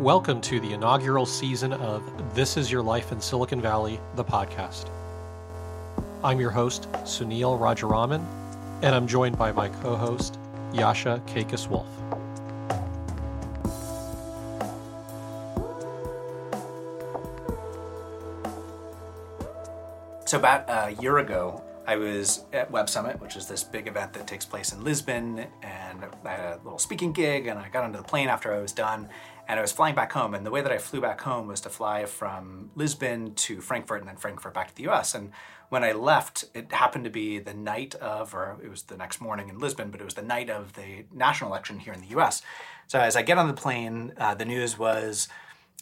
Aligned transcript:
Welcome 0.00 0.40
to 0.40 0.58
the 0.58 0.72
inaugural 0.72 1.24
season 1.24 1.72
of 1.72 2.02
This 2.34 2.56
Is 2.56 2.70
Your 2.70 2.82
Life 2.82 3.12
in 3.12 3.20
Silicon 3.20 3.60
Valley, 3.60 4.00
the 4.16 4.24
podcast. 4.24 4.90
I'm 6.24 6.40
your 6.40 6.50
host, 6.50 6.90
Sunil 7.04 7.56
Rajaraman, 7.56 8.26
and 8.82 8.92
I'm 8.92 9.06
joined 9.06 9.38
by 9.38 9.52
my 9.52 9.68
co 9.68 9.94
host, 9.94 10.36
Jascha 10.72 11.24
Kaykas-Wolff. 11.28 11.86
So, 20.26 20.38
about 20.38 20.64
a 20.68 21.00
year 21.00 21.18
ago, 21.18 21.62
I 21.86 21.96
was 21.96 22.44
at 22.52 22.68
Web 22.70 22.88
Summit, 22.88 23.20
which 23.20 23.36
is 23.36 23.46
this 23.46 23.62
big 23.62 23.86
event 23.86 24.14
that 24.14 24.26
takes 24.26 24.44
place 24.44 24.72
in 24.72 24.82
Lisbon, 24.82 25.46
and 25.62 26.04
I 26.24 26.30
had 26.30 26.54
a 26.54 26.60
little 26.64 26.78
speaking 26.80 27.12
gig, 27.12 27.46
and 27.46 27.60
I 27.60 27.68
got 27.68 27.84
onto 27.84 27.98
the 27.98 28.04
plane 28.04 28.28
after 28.28 28.52
I 28.52 28.58
was 28.58 28.72
done, 28.72 29.08
and 29.48 29.58
I 29.58 29.62
was 29.62 29.72
flying 29.72 29.94
back 29.94 30.12
home. 30.12 30.34
And 30.34 30.44
the 30.44 30.50
way 30.50 30.62
that 30.62 30.72
I 30.72 30.78
flew 30.78 31.00
back 31.00 31.20
home 31.20 31.46
was 31.46 31.60
to 31.62 31.70
fly 31.70 32.04
from 32.06 32.70
Lisbon 32.74 33.34
to 33.34 33.60
Frankfurt 33.60 34.00
and 34.00 34.08
then 34.08 34.16
Frankfurt 34.16 34.54
back 34.54 34.68
to 34.68 34.74
the 34.74 34.88
US. 34.88 35.14
And 35.14 35.32
when 35.68 35.82
I 35.84 35.92
left, 35.92 36.44
it 36.54 36.72
happened 36.72 37.04
to 37.04 37.10
be 37.10 37.38
the 37.38 37.54
night 37.54 37.94
of, 37.96 38.34
or 38.34 38.58
it 38.62 38.68
was 38.68 38.82
the 38.82 38.96
next 38.96 39.20
morning 39.20 39.48
in 39.48 39.58
Lisbon, 39.58 39.90
but 39.90 40.00
it 40.00 40.04
was 40.04 40.14
the 40.14 40.22
night 40.22 40.50
of 40.50 40.74
the 40.74 41.04
national 41.12 41.50
election 41.50 41.78
here 41.78 41.92
in 41.92 42.00
the 42.00 42.08
US. 42.18 42.42
So 42.86 43.00
as 43.00 43.16
I 43.16 43.22
get 43.22 43.38
on 43.38 43.48
the 43.48 43.54
plane, 43.54 44.12
uh, 44.18 44.34
the 44.34 44.44
news 44.44 44.78
was 44.78 45.28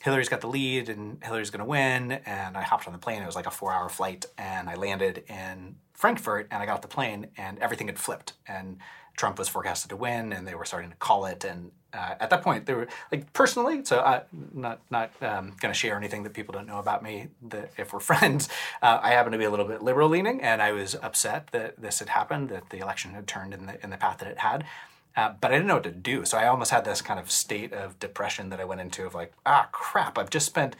Hillary's 0.02 0.28
got 0.28 0.40
the 0.40 0.48
lead 0.48 0.88
and 0.88 1.22
Hillary's 1.22 1.50
going 1.50 1.60
to 1.60 1.64
win. 1.64 2.12
And 2.26 2.56
I 2.56 2.62
hopped 2.62 2.86
on 2.86 2.92
the 2.92 2.98
plane. 2.98 3.22
It 3.22 3.26
was 3.26 3.36
like 3.36 3.46
a 3.46 3.50
four 3.50 3.72
hour 3.72 3.88
flight. 3.88 4.26
And 4.36 4.68
I 4.68 4.74
landed 4.74 5.24
in 5.28 5.76
Frankfurt 5.92 6.48
and 6.50 6.62
I 6.62 6.66
got 6.66 6.74
off 6.74 6.82
the 6.82 6.88
plane 6.88 7.28
and 7.36 7.58
everything 7.60 7.86
had 7.86 7.98
flipped. 7.98 8.32
And 8.46 8.78
Trump 9.16 9.38
was 9.38 9.48
forecasted 9.48 9.90
to 9.90 9.96
win 9.96 10.32
and 10.32 10.46
they 10.46 10.54
were 10.54 10.64
starting 10.64 10.90
to 10.90 10.96
call 10.96 11.26
it. 11.26 11.44
And 11.44 11.70
uh, 11.92 12.14
at 12.20 12.30
that 12.30 12.42
point, 12.42 12.66
they 12.66 12.74
were 12.74 12.88
like 13.10 13.32
personally, 13.32 13.84
so 13.84 14.00
I'm 14.00 14.22
not, 14.54 14.80
not 14.90 15.10
um, 15.20 15.54
going 15.60 15.72
to 15.72 15.78
share 15.78 15.96
anything 15.96 16.22
that 16.22 16.32
people 16.32 16.52
don't 16.52 16.66
know 16.66 16.78
about 16.78 17.02
me 17.02 17.28
that 17.48 17.70
if 17.76 17.92
we're 17.92 18.00
friends. 18.12 18.48
Uh, 18.80 18.98
I 19.02 19.10
happen 19.10 19.32
to 19.32 19.38
be 19.38 19.44
a 19.44 19.50
little 19.50 19.66
bit 19.66 19.82
liberal 19.82 20.08
leaning 20.08 20.40
and 20.40 20.62
I 20.62 20.72
was 20.72 20.94
upset 21.02 21.48
that 21.52 21.80
this 21.80 21.98
had 21.98 22.08
happened, 22.08 22.48
that 22.48 22.70
the 22.70 22.78
election 22.78 23.12
had 23.12 23.26
turned 23.26 23.54
in 23.54 23.66
the, 23.66 23.82
in 23.82 23.90
the 23.90 23.96
path 23.96 24.18
that 24.18 24.28
it 24.28 24.38
had. 24.38 24.64
Uh, 25.14 25.34
but 25.40 25.50
I 25.50 25.54
didn't 25.54 25.66
know 25.66 25.74
what 25.74 25.84
to 25.84 25.90
do. 25.90 26.24
So 26.24 26.38
I 26.38 26.46
almost 26.46 26.70
had 26.70 26.84
this 26.84 27.02
kind 27.02 27.20
of 27.20 27.30
state 27.30 27.72
of 27.72 27.98
depression 27.98 28.48
that 28.48 28.60
I 28.60 28.64
went 28.64 28.80
into 28.80 29.04
of 29.04 29.14
like, 29.14 29.34
ah, 29.44 29.68
crap, 29.70 30.16
I've 30.16 30.30
just 30.30 30.46
spent 30.46 30.74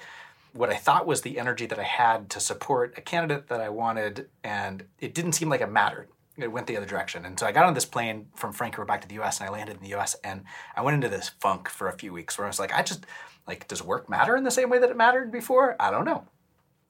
what 0.53 0.71
I 0.71 0.77
thought 0.77 1.07
was 1.07 1.23
the 1.23 1.39
energy 1.39 1.67
that 1.67 1.79
I 1.79 1.85
had 1.85 2.29
to 2.31 2.41
support 2.41 2.95
a 2.97 3.01
candidate 3.01 3.49
that 3.49 3.61
I 3.61 3.69
wanted, 3.69 4.29
and 4.45 4.85
it 5.01 5.15
didn't 5.15 5.33
seem 5.33 5.49
like 5.49 5.61
it 5.61 5.71
mattered. 5.71 6.09
It 6.37 6.51
went 6.51 6.67
the 6.67 6.77
other 6.77 6.87
direction. 6.87 7.25
And 7.25 7.39
so 7.39 7.47
I 7.47 7.53
got 7.53 7.67
on 7.67 7.75
this 7.75 7.85
plane 7.85 8.29
from 8.35 8.53
Frankfurt 8.53 8.87
back 8.87 9.03
to 9.03 9.09
the 9.09 9.21
US 9.21 9.41
and 9.41 9.49
I 9.49 9.53
landed 9.53 9.77
in 9.77 9.83
the 9.83 9.95
US 9.97 10.17
and 10.25 10.45
I 10.77 10.83
went 10.83 10.95
into 10.95 11.09
this 11.09 11.29
funk 11.41 11.69
for 11.69 11.89
a 11.89 11.97
few 11.97 12.13
weeks 12.13 12.39
where 12.39 12.47
I 12.47 12.49
was 12.49 12.59
like, 12.59 12.73
I 12.73 12.83
just, 12.83 13.07
like, 13.47 13.69
does 13.69 13.83
work 13.83 14.09
matter 14.09 14.37
in 14.37 14.45
the 14.45 14.51
same 14.51 14.71
way 14.71 14.79
that 14.79 14.91
it 14.91 14.97
mattered 14.97 15.31
before? 15.31 15.77
I 15.79 15.91
don't 15.91 16.05
know. 16.05 16.25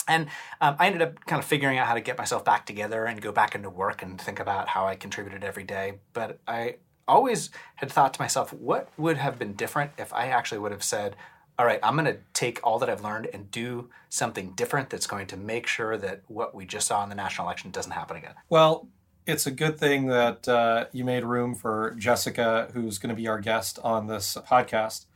And 0.09 0.27
um, 0.61 0.77
I 0.79 0.87
ended 0.87 1.03
up 1.03 1.25
kind 1.27 1.41
of 1.41 1.47
figuring 1.47 1.79
out 1.79 1.87
how 1.87 1.95
to 1.95 2.01
get 2.01 2.19
myself 2.19 2.45
back 2.45 2.67
together 2.67 3.05
and 3.05 3.20
go 3.20 3.33
back 3.33 3.55
into 3.55 3.70
work 3.70 4.03
and 4.03 4.20
think 4.20 4.41
about 4.41 4.69
how 4.69 4.87
I 4.87 4.97
contributed 4.97 5.45
every 5.45 5.65
day. 5.65 6.01
But 6.13 6.41
I 6.47 6.77
always 7.07 7.51
had 7.77 7.91
thought 7.91 8.15
to 8.15 8.20
myself, 8.20 8.53
what 8.53 8.89
would 8.97 9.17
have 9.17 9.39
been 9.39 9.55
different 9.55 9.93
if 9.98 10.13
I 10.13 10.27
actually 10.27 10.59
would 10.59 10.73
have 10.73 10.83
said, 10.83 11.17
all 11.59 11.67
right, 11.67 11.81
I'm 11.83 11.95
going 11.95 12.07
to 12.07 12.19
take 12.33 12.61
all 12.65 12.79
that 12.79 12.89
I've 12.89 13.05
learned 13.05 13.29
and 13.33 13.51
do 13.51 13.91
something 14.09 14.53
different 14.53 14.91
that's 14.91 15.07
going 15.07 15.27
to 15.29 15.37
make 15.37 15.67
sure 15.67 15.97
that 15.98 16.23
what 16.27 16.55
we 16.55 16.65
just 16.65 16.87
saw 16.87 17.03
in 17.03 17.09
the 17.09 17.15
national 17.15 17.47
election 17.47 17.70
doesn't 17.70 17.93
happen 17.93 18.17
again. 18.17 18.35
Well, 18.48 18.89
it's 19.27 19.47
a 19.47 19.51
good 19.51 19.78
thing 19.78 20.06
that 20.06 20.48
uh, 20.48 20.87
you 20.92 21.05
made 21.05 21.25
room 21.25 21.55
for 21.55 21.95
Jessica, 21.98 22.69
who's 22.73 22.98
going 22.98 23.15
to 23.15 23.20
be 23.20 23.29
our 23.29 23.39
guest 23.39 23.79
on 23.83 24.06
this 24.06 24.37
podcast. 24.48 25.06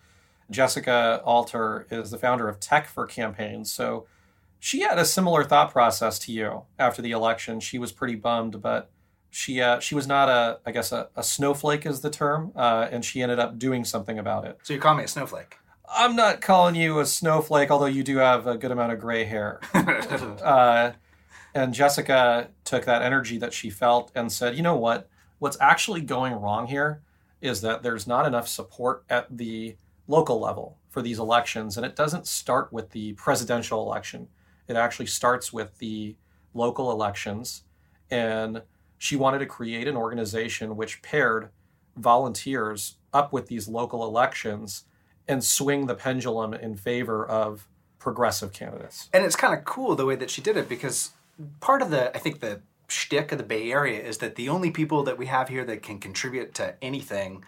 Jessica 0.50 1.20
Alter 1.24 1.86
is 1.90 2.10
the 2.10 2.18
founder 2.18 2.48
of 2.48 2.60
Tech 2.60 2.86
for 2.86 3.06
Campaigns. 3.06 3.72
So 3.72 4.06
she 4.60 4.80
had 4.80 4.98
a 4.98 5.04
similar 5.04 5.44
thought 5.44 5.72
process 5.72 6.18
to 6.20 6.32
you 6.32 6.62
after 6.78 7.02
the 7.02 7.10
election. 7.10 7.60
She 7.60 7.78
was 7.78 7.92
pretty 7.92 8.14
bummed, 8.14 8.62
but 8.62 8.90
she 9.28 9.60
uh, 9.60 9.80
she 9.80 9.94
was 9.94 10.06
not 10.06 10.28
a 10.28 10.60
I 10.64 10.70
guess 10.70 10.92
a, 10.92 11.08
a 11.16 11.22
snowflake 11.22 11.84
is 11.84 12.00
the 12.00 12.10
term, 12.10 12.52
uh, 12.54 12.88
and 12.90 13.04
she 13.04 13.22
ended 13.22 13.38
up 13.38 13.58
doing 13.58 13.84
something 13.84 14.18
about 14.18 14.44
it. 14.44 14.58
So 14.62 14.72
you 14.72 14.80
call 14.80 14.94
me 14.94 15.04
a 15.04 15.08
snowflake? 15.08 15.56
I'm 15.88 16.16
not 16.16 16.40
calling 16.40 16.74
you 16.74 16.98
a 17.00 17.06
snowflake, 17.06 17.70
although 17.70 17.86
you 17.86 18.02
do 18.02 18.16
have 18.16 18.46
a 18.46 18.56
good 18.56 18.70
amount 18.70 18.92
of 18.92 19.00
gray 19.00 19.24
hair. 19.24 19.60
uh, 19.74 20.92
and 21.56 21.72
Jessica 21.72 22.50
took 22.64 22.84
that 22.84 23.00
energy 23.00 23.38
that 23.38 23.54
she 23.54 23.70
felt 23.70 24.12
and 24.14 24.30
said, 24.30 24.56
you 24.56 24.62
know 24.62 24.76
what? 24.76 25.08
What's 25.38 25.56
actually 25.58 26.02
going 26.02 26.34
wrong 26.34 26.66
here 26.66 27.00
is 27.40 27.62
that 27.62 27.82
there's 27.82 28.06
not 28.06 28.26
enough 28.26 28.46
support 28.46 29.04
at 29.08 29.34
the 29.34 29.76
local 30.06 30.38
level 30.38 30.76
for 30.90 31.00
these 31.00 31.18
elections. 31.18 31.78
And 31.78 31.86
it 31.86 31.96
doesn't 31.96 32.26
start 32.26 32.74
with 32.74 32.90
the 32.90 33.14
presidential 33.14 33.80
election, 33.82 34.28
it 34.68 34.76
actually 34.76 35.06
starts 35.06 35.50
with 35.50 35.78
the 35.78 36.16
local 36.52 36.90
elections. 36.90 37.62
And 38.10 38.60
she 38.98 39.16
wanted 39.16 39.38
to 39.38 39.46
create 39.46 39.88
an 39.88 39.96
organization 39.96 40.76
which 40.76 41.00
paired 41.00 41.48
volunteers 41.96 42.96
up 43.14 43.32
with 43.32 43.46
these 43.46 43.66
local 43.66 44.04
elections 44.04 44.84
and 45.26 45.42
swing 45.42 45.86
the 45.86 45.94
pendulum 45.94 46.52
in 46.52 46.76
favor 46.76 47.26
of 47.26 47.66
progressive 47.98 48.52
candidates. 48.52 49.08
And 49.14 49.24
it's 49.24 49.36
kind 49.36 49.58
of 49.58 49.64
cool 49.64 49.96
the 49.96 50.04
way 50.04 50.16
that 50.16 50.28
she 50.28 50.42
did 50.42 50.58
it 50.58 50.68
because 50.68 51.12
part 51.60 51.82
of 51.82 51.90
the 51.90 52.14
I 52.16 52.18
think 52.18 52.40
the 52.40 52.60
shtick 52.88 53.32
of 53.32 53.38
the 53.38 53.44
Bay 53.44 53.70
Area 53.70 54.00
is 54.00 54.18
that 54.18 54.36
the 54.36 54.48
only 54.48 54.70
people 54.70 55.02
that 55.04 55.18
we 55.18 55.26
have 55.26 55.48
here 55.48 55.64
that 55.64 55.82
can 55.82 55.98
contribute 55.98 56.54
to 56.54 56.74
anything 56.82 57.44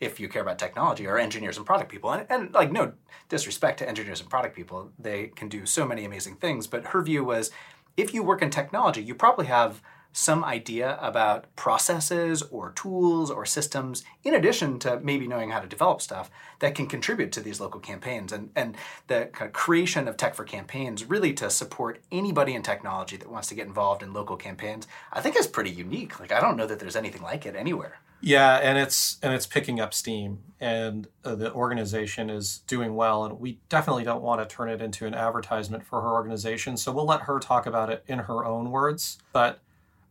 if 0.00 0.18
you 0.18 0.28
care 0.28 0.42
about 0.42 0.58
technology 0.58 1.06
are 1.06 1.18
engineers 1.18 1.56
and 1.56 1.66
product 1.66 1.90
people. 1.90 2.10
And, 2.10 2.26
and 2.30 2.52
like 2.54 2.72
no 2.72 2.92
disrespect 3.28 3.78
to 3.78 3.88
engineers 3.88 4.20
and 4.20 4.28
product 4.28 4.56
people 4.56 4.90
they 4.98 5.28
can 5.28 5.48
do 5.48 5.64
so 5.64 5.86
many 5.86 6.04
amazing 6.04 6.34
things 6.36 6.66
but 6.66 6.86
her 6.86 7.00
view 7.00 7.24
was 7.24 7.50
if 7.96 8.12
you 8.12 8.22
work 8.22 8.42
in 8.42 8.50
technology 8.50 9.00
you 9.00 9.14
probably 9.14 9.46
have 9.46 9.80
some 10.12 10.44
idea 10.44 10.98
about 11.00 11.44
processes 11.56 12.42
or 12.42 12.72
tools 12.72 13.30
or 13.30 13.46
systems, 13.46 14.04
in 14.24 14.34
addition 14.34 14.78
to 14.80 15.00
maybe 15.00 15.26
knowing 15.26 15.50
how 15.50 15.60
to 15.60 15.68
develop 15.68 16.00
stuff 16.00 16.30
that 16.58 16.74
can 16.74 16.86
contribute 16.86 17.32
to 17.32 17.40
these 17.40 17.60
local 17.60 17.80
campaigns. 17.80 18.32
And, 18.32 18.50
and 18.56 18.76
the 19.06 19.30
kind 19.32 19.48
of 19.48 19.52
creation 19.52 20.08
of 20.08 20.16
Tech 20.16 20.34
for 20.34 20.44
Campaigns, 20.44 21.04
really 21.04 21.32
to 21.34 21.48
support 21.48 22.00
anybody 22.10 22.54
in 22.54 22.62
technology 22.62 23.16
that 23.16 23.30
wants 23.30 23.48
to 23.48 23.54
get 23.54 23.66
involved 23.66 24.02
in 24.02 24.12
local 24.12 24.36
campaigns, 24.36 24.86
I 25.12 25.20
think 25.20 25.36
is 25.36 25.46
pretty 25.46 25.70
unique. 25.70 26.18
Like, 26.18 26.32
I 26.32 26.40
don't 26.40 26.56
know 26.56 26.66
that 26.66 26.78
there's 26.78 26.96
anything 26.96 27.22
like 27.22 27.46
it 27.46 27.54
anywhere. 27.54 28.00
Yeah, 28.22 28.56
and 28.56 28.76
it's 28.76 29.18
and 29.22 29.32
it's 29.32 29.46
picking 29.46 29.80
up 29.80 29.94
steam, 29.94 30.40
and 30.60 31.08
uh, 31.24 31.34
the 31.34 31.52
organization 31.54 32.28
is 32.28 32.58
doing 32.66 32.94
well. 32.94 33.24
And 33.24 33.40
we 33.40 33.60
definitely 33.70 34.04
don't 34.04 34.22
want 34.22 34.46
to 34.46 34.54
turn 34.54 34.68
it 34.68 34.82
into 34.82 35.06
an 35.06 35.14
advertisement 35.14 35.86
for 35.86 36.02
her 36.02 36.10
organization, 36.10 36.76
so 36.76 36.92
we'll 36.92 37.06
let 37.06 37.22
her 37.22 37.38
talk 37.38 37.64
about 37.64 37.88
it 37.88 38.04
in 38.06 38.18
her 38.18 38.44
own 38.44 38.70
words. 38.70 39.18
But 39.32 39.60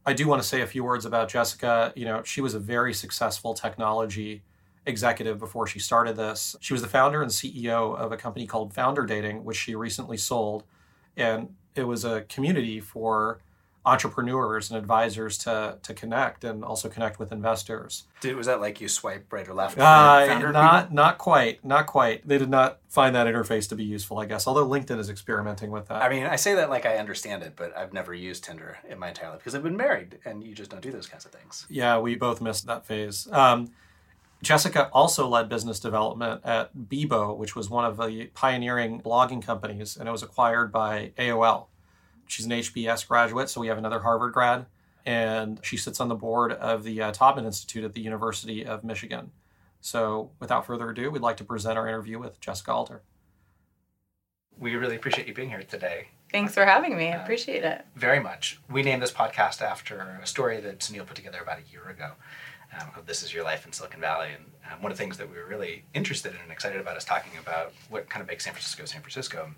I 0.10 0.14
do 0.14 0.28
want 0.28 0.42
to 0.42 0.48
say 0.48 0.62
a 0.62 0.68
few 0.68 0.84
words 0.84 1.06
about 1.06 1.30
Jessica. 1.30 1.94
You 1.96 2.06
know, 2.06 2.24
she 2.24 2.42
was 2.42 2.56
a 2.56 2.60
very 2.60 2.96
successful 2.96 3.54
technology 3.54 4.42
executive 4.88 5.38
before 5.38 5.68
she 5.68 5.78
started 5.78 6.16
this. 6.16 6.56
She 6.62 6.74
was 6.74 6.82
the 6.82 6.88
founder 6.88 7.22
and 7.22 7.30
CEO 7.30 7.96
of 7.96 8.12
a 8.12 8.18
company 8.18 8.48
called 8.48 8.74
Founder 8.74 9.06
Dating, 9.06 9.46
which 9.46 9.58
she 9.58 9.76
recently 9.76 10.18
sold. 10.18 10.64
And 11.16 11.54
it 11.76 11.84
was 11.84 12.06
a 12.06 12.22
community 12.22 12.80
for 12.80 13.42
entrepreneurs 13.90 14.70
and 14.70 14.78
advisors 14.78 15.38
to 15.40 15.78
to 15.82 15.94
connect 15.94 16.44
and 16.44 16.64
also 16.64 16.90
connect 16.90 17.20
with 17.20 17.32
investors. 17.32 18.04
Did, 18.22 18.36
was 18.36 18.46
that 18.48 18.62
like 18.62 18.80
you 18.80 18.88
swipe 18.88 19.32
right 19.32 19.48
or 19.48 19.54
left? 19.54 19.78
Uh, 19.78 20.26
not 20.52 20.86
people? 20.86 20.96
not 20.96 21.18
quite, 21.18 21.66
not 21.66 21.88
quite. 21.88 22.28
They 22.28 22.38
did 22.38 22.50
not 22.50 22.80
find 22.88 23.16
that 23.16 23.28
interface 23.28 23.68
to 23.70 23.76
be 23.76 23.84
useful, 23.84 24.20
I 24.20 24.26
guess. 24.26 24.48
Although 24.48 24.68
LinkedIn 24.68 25.00
is 25.00 25.10
experimenting 25.10 25.72
with 25.72 25.88
that. 25.88 26.02
I 26.02 26.10
mean, 26.10 26.26
I 26.26 26.36
say 26.36 26.56
that 26.56 26.70
like 26.70 26.86
I 26.86 26.98
understand 26.98 27.44
it, 27.44 27.54
but 27.56 27.76
I've 27.76 27.94
never 27.94 28.14
used 28.14 28.44
Tinder 28.44 28.78
in 28.88 29.00
my 29.00 29.10
entire 29.10 29.32
life 29.32 29.40
because 29.40 29.56
I've 29.56 29.64
been 29.64 29.78
married, 29.78 30.20
and 30.26 30.44
you 30.44 30.54
just 30.54 30.70
don't 30.70 30.82
do 30.82 30.92
those 30.92 31.08
kinds 31.08 31.26
of 31.26 31.32
things. 31.32 31.66
Yeah, 31.70 32.00
we 32.00 32.16
both 32.16 32.42
missed 32.42 32.68
that 32.68 32.86
phase. 32.86 33.28
Um, 33.32 33.72
Jessica 34.42 34.90
also 34.94 35.28
led 35.28 35.50
business 35.50 35.80
development 35.80 36.46
at 36.46 36.76
Bebo, 36.76 37.36
which 37.36 37.56
was 37.56 37.70
one 37.70 37.84
of 37.84 37.98
the 37.98 38.30
pioneering 38.34 39.02
blogging 39.02 39.44
companies, 39.44 39.98
and 39.98 40.08
it 40.08 40.12
was 40.12 40.24
acquired 40.24 40.72
by 40.72 41.12
AOL. 41.18 41.66
She's 42.30 42.46
an 42.46 42.52
HBS 42.52 43.08
graduate, 43.08 43.50
so 43.50 43.60
we 43.60 43.68
have 43.68 43.80
another 43.80 44.00
Harvard 44.00 44.34
grad. 44.34 44.68
And 45.04 45.60
she 45.64 45.78
sits 45.78 46.00
on 46.00 46.10
the 46.10 46.16
board 46.16 46.52
of 46.52 46.84
the 46.84 47.02
uh, 47.02 47.12
Taubman 47.12 47.46
Institute 47.46 47.84
at 47.84 47.94
the 47.94 48.02
University 48.02 48.64
of 48.64 48.84
Michigan. 48.84 49.32
So, 49.82 50.30
without 50.40 50.68
further 50.68 50.92
ado, 50.92 51.10
we'd 51.10 51.24
like 51.24 51.38
to 51.38 51.44
present 51.44 51.78
our 51.78 51.88
interview 51.88 52.20
with 52.20 52.40
Jessica 52.40 52.72
Alter. 52.72 53.02
We 54.60 54.76
really 54.76 54.96
appreciate 54.96 55.28
you 55.28 55.34
being 55.34 55.50
here 55.50 55.64
today. 55.64 56.10
Thanks 56.32 56.54
for 56.54 56.66
having 56.66 56.96
me. 56.96 57.08
I 57.08 57.18
uh, 57.18 57.24
appreciate 57.24 57.64
it. 57.64 57.84
Very 57.96 58.20
much. 58.20 58.60
We 58.70 58.84
named 58.84 59.02
this 59.02 59.12
podcast 59.12 59.64
after 59.64 60.20
a 60.22 60.28
story 60.28 60.60
that 60.60 60.80
Sunil 60.80 61.08
put 61.08 61.16
together 61.16 61.40
about 61.42 61.58
a 61.58 61.72
year 61.72 61.90
ago 61.90 62.12
um, 62.80 62.90
called 62.94 63.08
This 63.08 63.24
Is 63.24 63.34
Your 63.34 63.44
Life 63.44 63.66
in 63.66 63.72
Silicon 63.72 64.02
Valley. 64.02 64.28
And 64.36 64.46
um, 64.72 64.84
one 64.84 64.92
of 64.92 64.98
the 64.98 65.04
things 65.04 65.18
that 65.18 65.32
we 65.32 65.38
were 65.38 65.48
really 65.48 65.86
interested 65.96 66.34
in 66.34 66.40
and 66.44 66.52
excited 66.52 66.80
about 66.80 66.96
is 66.98 67.06
talking 67.06 67.32
about 67.42 67.74
what 67.90 68.08
kind 68.10 68.22
of 68.22 68.28
makes 68.28 68.44
San 68.44 68.54
Francisco 68.54 68.86
San 68.86 69.02
Francisco. 69.02 69.50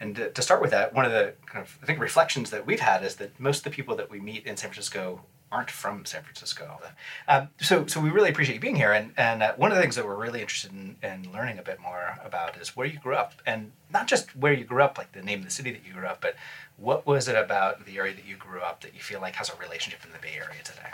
And 0.00 0.16
to, 0.16 0.30
to, 0.30 0.42
start 0.42 0.60
with 0.60 0.72
that, 0.72 0.92
one 0.92 1.04
of 1.04 1.12
the 1.12 1.34
kind 1.46 1.64
of 1.64 1.78
I 1.82 1.86
think 1.86 2.00
reflections 2.00 2.50
that 2.50 2.66
we've 2.66 2.80
had 2.80 3.04
is 3.04 3.16
that 3.16 3.38
most 3.38 3.58
of 3.58 3.64
the 3.64 3.70
people 3.70 3.96
that 3.96 4.10
we 4.10 4.20
meet 4.20 4.44
in 4.44 4.56
San 4.56 4.70
Francisco 4.70 5.22
aren't 5.54 5.70
from 5.70 6.04
San 6.04 6.22
Francisco. 6.22 6.80
Um, 7.28 7.48
so, 7.60 7.86
so 7.86 8.00
we 8.00 8.10
really 8.10 8.28
appreciate 8.28 8.56
you 8.56 8.60
being 8.60 8.74
here. 8.74 8.92
And, 8.92 9.12
and 9.16 9.42
uh, 9.42 9.54
one 9.56 9.70
of 9.70 9.76
the 9.76 9.82
things 9.82 9.94
that 9.94 10.04
we're 10.04 10.16
really 10.16 10.40
interested 10.40 10.72
in, 10.72 10.96
in 11.02 11.32
learning 11.32 11.58
a 11.58 11.62
bit 11.62 11.80
more 11.80 12.18
about 12.24 12.56
is 12.56 12.76
where 12.76 12.86
you 12.86 12.98
grew 12.98 13.14
up. 13.14 13.34
And 13.46 13.70
not 13.92 14.08
just 14.08 14.34
where 14.36 14.52
you 14.52 14.64
grew 14.64 14.82
up, 14.82 14.98
like 14.98 15.12
the 15.12 15.22
name 15.22 15.38
of 15.38 15.44
the 15.44 15.50
city 15.52 15.70
that 15.70 15.86
you 15.86 15.92
grew 15.92 16.06
up, 16.06 16.20
but 16.20 16.34
what 16.76 17.06
was 17.06 17.28
it 17.28 17.36
about 17.36 17.86
the 17.86 17.96
area 17.98 18.14
that 18.14 18.26
you 18.26 18.36
grew 18.36 18.60
up 18.60 18.80
that 18.82 18.94
you 18.94 19.00
feel 19.00 19.20
like 19.20 19.36
has 19.36 19.48
a 19.48 19.56
relationship 19.56 20.00
in 20.04 20.12
the 20.12 20.18
Bay 20.18 20.34
Area 20.34 20.62
today? 20.64 20.90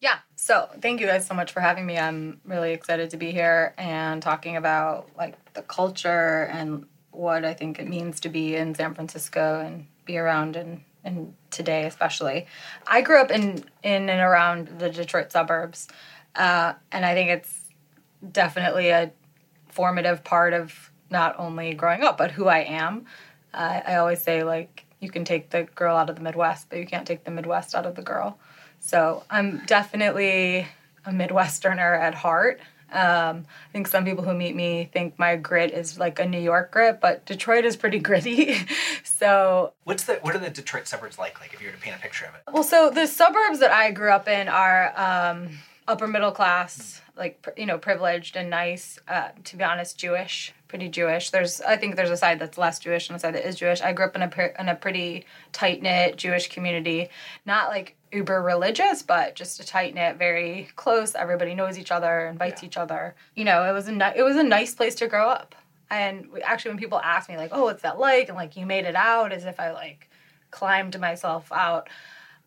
Yeah. 0.00 0.18
So 0.36 0.68
thank 0.82 1.00
you 1.00 1.06
guys 1.06 1.26
so 1.26 1.32
much 1.32 1.52
for 1.52 1.60
having 1.60 1.86
me. 1.86 1.98
I'm 1.98 2.40
really 2.44 2.74
excited 2.74 3.08
to 3.10 3.16
be 3.16 3.30
here 3.30 3.72
and 3.78 4.22
talking 4.22 4.56
about 4.56 5.08
like 5.16 5.54
the 5.54 5.62
culture 5.62 6.42
and 6.52 6.84
what 7.14 7.44
I 7.44 7.54
think 7.54 7.78
it 7.78 7.88
means 7.88 8.20
to 8.20 8.28
be 8.28 8.56
in 8.56 8.74
San 8.74 8.94
Francisco 8.94 9.60
and 9.60 9.86
be 10.04 10.18
around 10.18 10.56
and 10.56 10.82
and 11.04 11.34
today 11.50 11.84
especially. 11.84 12.46
I 12.86 13.02
grew 13.02 13.20
up 13.20 13.30
in 13.30 13.64
in 13.82 14.08
and 14.08 14.20
around 14.20 14.78
the 14.78 14.90
Detroit 14.90 15.32
suburbs, 15.32 15.88
uh, 16.34 16.74
and 16.90 17.04
I 17.04 17.14
think 17.14 17.30
it's 17.30 17.60
definitely 18.32 18.88
a 18.88 19.12
formative 19.68 20.24
part 20.24 20.52
of 20.52 20.90
not 21.10 21.38
only 21.38 21.74
growing 21.74 22.02
up 22.02 22.16
but 22.16 22.30
who 22.30 22.46
I 22.46 22.60
am. 22.60 23.06
Uh, 23.52 23.80
I 23.86 23.96
always 23.96 24.22
say 24.22 24.42
like 24.42 24.84
you 25.00 25.10
can 25.10 25.24
take 25.24 25.50
the 25.50 25.64
girl 25.64 25.96
out 25.96 26.10
of 26.10 26.16
the 26.16 26.22
Midwest, 26.22 26.70
but 26.70 26.78
you 26.78 26.86
can't 26.86 27.06
take 27.06 27.24
the 27.24 27.30
Midwest 27.30 27.74
out 27.74 27.86
of 27.86 27.94
the 27.94 28.02
girl. 28.02 28.38
So 28.80 29.24
I'm 29.30 29.62
definitely 29.66 30.66
a 31.04 31.10
Midwesterner 31.10 31.98
at 31.98 32.14
heart. 32.14 32.60
Um, 32.92 33.46
I 33.68 33.72
think 33.72 33.88
some 33.88 34.04
people 34.04 34.24
who 34.24 34.34
meet 34.34 34.54
me 34.54 34.88
think 34.92 35.18
my 35.18 35.36
grit 35.36 35.72
is 35.72 35.98
like 35.98 36.18
a 36.20 36.26
New 36.26 36.40
York 36.40 36.70
grit, 36.70 37.00
but 37.00 37.24
Detroit 37.26 37.64
is 37.64 37.76
pretty 37.76 37.98
gritty. 38.08 38.56
so, 39.02 39.72
what's 39.84 40.04
the 40.04 40.14
what 40.22 40.34
are 40.34 40.38
the 40.38 40.50
Detroit 40.50 40.86
suburbs 40.86 41.18
like? 41.18 41.40
Like, 41.40 41.52
if 41.52 41.60
you 41.60 41.68
were 41.68 41.72
to 41.72 41.80
paint 41.80 41.96
a 41.96 41.98
picture 41.98 42.26
of 42.26 42.34
it. 42.34 42.42
Well, 42.52 42.62
so 42.62 42.90
the 42.90 43.06
suburbs 43.06 43.58
that 43.60 43.70
I 43.70 43.90
grew 43.90 44.10
up 44.10 44.28
in 44.28 44.48
are 44.48 44.92
um, 44.96 45.58
upper 45.88 46.06
middle 46.06 46.32
class, 46.32 47.00
like 47.16 47.46
you 47.56 47.66
know, 47.66 47.78
privileged 47.78 48.36
and 48.36 48.50
nice. 48.50 48.98
Uh, 49.08 49.28
to 49.44 49.56
be 49.56 49.64
honest, 49.64 49.98
Jewish, 49.98 50.52
pretty 50.74 50.88
Jewish. 50.88 51.30
There's, 51.30 51.60
I 51.60 51.76
think, 51.76 51.94
there's 51.94 52.10
a 52.10 52.16
side 52.16 52.40
that's 52.40 52.58
less 52.58 52.80
Jewish 52.80 53.08
and 53.08 53.14
a 53.14 53.20
side 53.20 53.36
that 53.36 53.46
is 53.46 53.54
Jewish. 53.54 53.80
I 53.80 53.92
grew 53.92 54.06
up 54.06 54.16
in 54.16 54.22
a 54.22 54.50
in 54.58 54.68
a 54.68 54.74
pretty 54.74 55.24
tight 55.52 55.80
knit 55.80 56.16
Jewish 56.16 56.48
community, 56.48 57.10
not 57.46 57.68
like 57.68 57.94
uber 58.10 58.42
religious, 58.42 59.00
but 59.00 59.36
just 59.36 59.60
a 59.60 59.64
tight 59.64 59.94
knit, 59.94 60.16
very 60.16 60.66
close. 60.74 61.14
Everybody 61.14 61.54
knows 61.54 61.78
each 61.78 61.92
other, 61.92 62.26
invites 62.26 62.60
yeah. 62.60 62.66
each 62.66 62.76
other. 62.76 63.14
You 63.36 63.44
know, 63.44 63.62
it 63.70 63.72
was 63.72 63.86
a 63.86 63.92
ni- 63.92 64.16
it 64.16 64.24
was 64.24 64.34
a 64.34 64.42
nice 64.42 64.74
place 64.74 64.96
to 64.96 65.06
grow 65.06 65.28
up. 65.28 65.54
And 65.90 66.26
actually, 66.44 66.72
when 66.72 66.78
people 66.78 66.98
ask 66.98 67.28
me 67.28 67.36
like, 67.36 67.50
"Oh, 67.52 67.66
what's 67.66 67.82
that 67.82 68.00
like?" 68.00 68.26
and 68.28 68.36
like, 68.36 68.56
"You 68.56 68.66
made 68.66 68.84
it 68.84 68.96
out," 68.96 69.30
as 69.30 69.44
if 69.44 69.60
I 69.60 69.70
like 69.70 70.10
climbed 70.50 70.98
myself 70.98 71.52
out. 71.52 71.88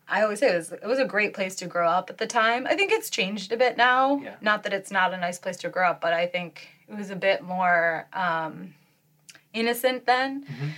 I 0.06 0.20
always 0.20 0.40
say 0.40 0.52
it 0.52 0.56
was, 0.56 0.72
it 0.72 0.86
was 0.86 0.98
a 0.98 1.06
great 1.06 1.32
place 1.32 1.54
to 1.56 1.66
grow 1.66 1.88
up 1.88 2.10
at 2.10 2.18
the 2.18 2.26
time. 2.26 2.66
I 2.66 2.74
think 2.74 2.92
it's 2.92 3.08
changed 3.08 3.52
a 3.52 3.56
bit 3.56 3.78
now. 3.78 4.20
Yeah. 4.22 4.34
Not 4.42 4.64
that 4.64 4.74
it's 4.74 4.90
not 4.90 5.14
a 5.14 5.16
nice 5.16 5.38
place 5.38 5.56
to 5.58 5.70
grow 5.70 5.88
up, 5.88 6.02
but 6.02 6.12
I 6.12 6.26
think 6.26 6.68
it 6.88 6.96
was 6.96 7.10
a 7.10 7.16
bit 7.16 7.42
more 7.42 8.06
um, 8.12 8.74
innocent 9.52 10.06
then. 10.06 10.44
Mm-hmm 10.44 10.68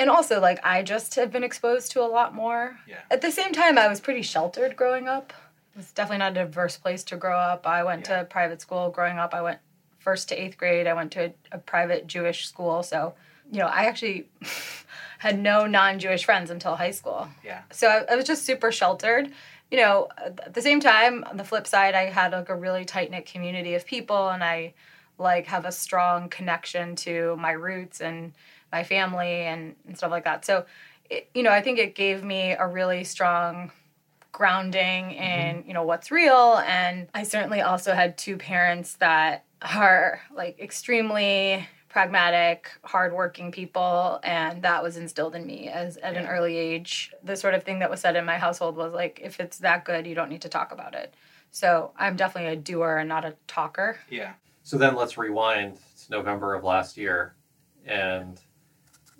and 0.00 0.08
also 0.08 0.40
like 0.40 0.58
I 0.64 0.82
just 0.82 1.14
have 1.16 1.30
been 1.30 1.44
exposed 1.44 1.92
to 1.92 2.02
a 2.02 2.08
lot 2.08 2.34
more. 2.34 2.78
Yeah. 2.88 3.00
At 3.10 3.20
the 3.20 3.30
same 3.30 3.52
time, 3.52 3.76
I 3.76 3.86
was 3.86 4.00
pretty 4.00 4.22
sheltered 4.22 4.74
growing 4.74 5.08
up. 5.08 5.34
It 5.74 5.78
was 5.78 5.92
definitely 5.92 6.18
not 6.18 6.32
a 6.32 6.46
diverse 6.46 6.78
place 6.78 7.04
to 7.04 7.16
grow 7.16 7.36
up. 7.36 7.66
I 7.66 7.84
went 7.84 8.08
yeah. 8.08 8.20
to 8.20 8.24
private 8.24 8.62
school 8.62 8.88
growing 8.88 9.18
up. 9.18 9.34
I 9.34 9.42
went 9.42 9.58
first 9.98 10.30
to 10.30 10.42
eighth 10.42 10.56
grade. 10.56 10.86
I 10.86 10.94
went 10.94 11.12
to 11.12 11.26
a, 11.26 11.34
a 11.52 11.58
private 11.58 12.06
Jewish 12.06 12.48
school. 12.48 12.82
So, 12.82 13.14
you 13.52 13.58
know, 13.58 13.66
I 13.66 13.84
actually 13.84 14.28
had 15.18 15.38
no 15.38 15.66
non-Jewish 15.66 16.24
friends 16.24 16.50
until 16.50 16.76
high 16.76 16.92
school. 16.92 17.28
Yeah. 17.44 17.62
So 17.70 17.86
I, 17.86 18.12
I 18.12 18.16
was 18.16 18.24
just 18.24 18.46
super 18.46 18.72
sheltered. 18.72 19.30
You 19.70 19.78
know, 19.78 20.08
at 20.16 20.54
the 20.54 20.62
same 20.62 20.80
time, 20.80 21.24
on 21.24 21.36
the 21.36 21.44
flip 21.44 21.66
side, 21.66 21.94
I 21.94 22.06
had 22.06 22.32
like 22.32 22.48
a 22.48 22.56
really 22.56 22.86
tight 22.86 23.10
knit 23.10 23.26
community 23.26 23.74
of 23.74 23.86
people, 23.86 24.30
and 24.30 24.42
I 24.42 24.72
like 25.20 25.46
have 25.46 25.64
a 25.64 25.72
strong 25.72 26.28
connection 26.28 26.96
to 26.96 27.36
my 27.36 27.52
roots 27.52 28.00
and 28.00 28.32
my 28.72 28.82
family 28.82 29.42
and, 29.42 29.76
and 29.86 29.96
stuff 29.96 30.10
like 30.10 30.24
that. 30.24 30.44
So, 30.44 30.64
it, 31.08 31.28
you 31.34 31.42
know, 31.42 31.50
I 31.50 31.60
think 31.60 31.78
it 31.78 31.94
gave 31.94 32.24
me 32.24 32.52
a 32.52 32.66
really 32.66 33.04
strong 33.04 33.72
grounding 34.32 35.12
in, 35.12 35.56
mm-hmm. 35.56 35.68
you 35.68 35.74
know, 35.74 35.82
what's 35.82 36.10
real. 36.10 36.62
And 36.66 37.08
I 37.14 37.24
certainly 37.24 37.60
also 37.60 37.92
had 37.92 38.16
two 38.16 38.36
parents 38.36 38.94
that 38.94 39.44
are 39.62 40.20
like 40.34 40.58
extremely 40.58 41.68
pragmatic, 41.88 42.70
hardworking 42.84 43.50
people, 43.50 44.20
and 44.22 44.62
that 44.62 44.82
was 44.82 44.96
instilled 44.96 45.34
in 45.34 45.44
me 45.44 45.68
as 45.68 45.96
at 45.96 46.16
an 46.16 46.26
early 46.26 46.56
age. 46.56 47.12
The 47.24 47.36
sort 47.36 47.54
of 47.54 47.64
thing 47.64 47.80
that 47.80 47.90
was 47.90 48.00
said 48.00 48.14
in 48.14 48.24
my 48.24 48.38
household 48.38 48.76
was 48.76 48.92
like, 48.92 49.20
if 49.22 49.40
it's 49.40 49.58
that 49.58 49.84
good, 49.84 50.06
you 50.06 50.14
don't 50.14 50.28
need 50.28 50.42
to 50.42 50.48
talk 50.48 50.70
about 50.70 50.94
it. 50.94 51.12
So 51.50 51.90
I'm 51.96 52.14
definitely 52.14 52.52
a 52.52 52.56
doer 52.56 52.98
and 52.98 53.08
not 53.08 53.24
a 53.24 53.34
talker. 53.48 53.98
Yeah. 54.08 54.34
So 54.62 54.78
then 54.78 54.94
let's 54.94 55.18
rewind. 55.18 55.76
to 55.76 56.10
November 56.10 56.54
of 56.54 56.64
last 56.64 56.96
year, 56.96 57.34
and 57.86 58.40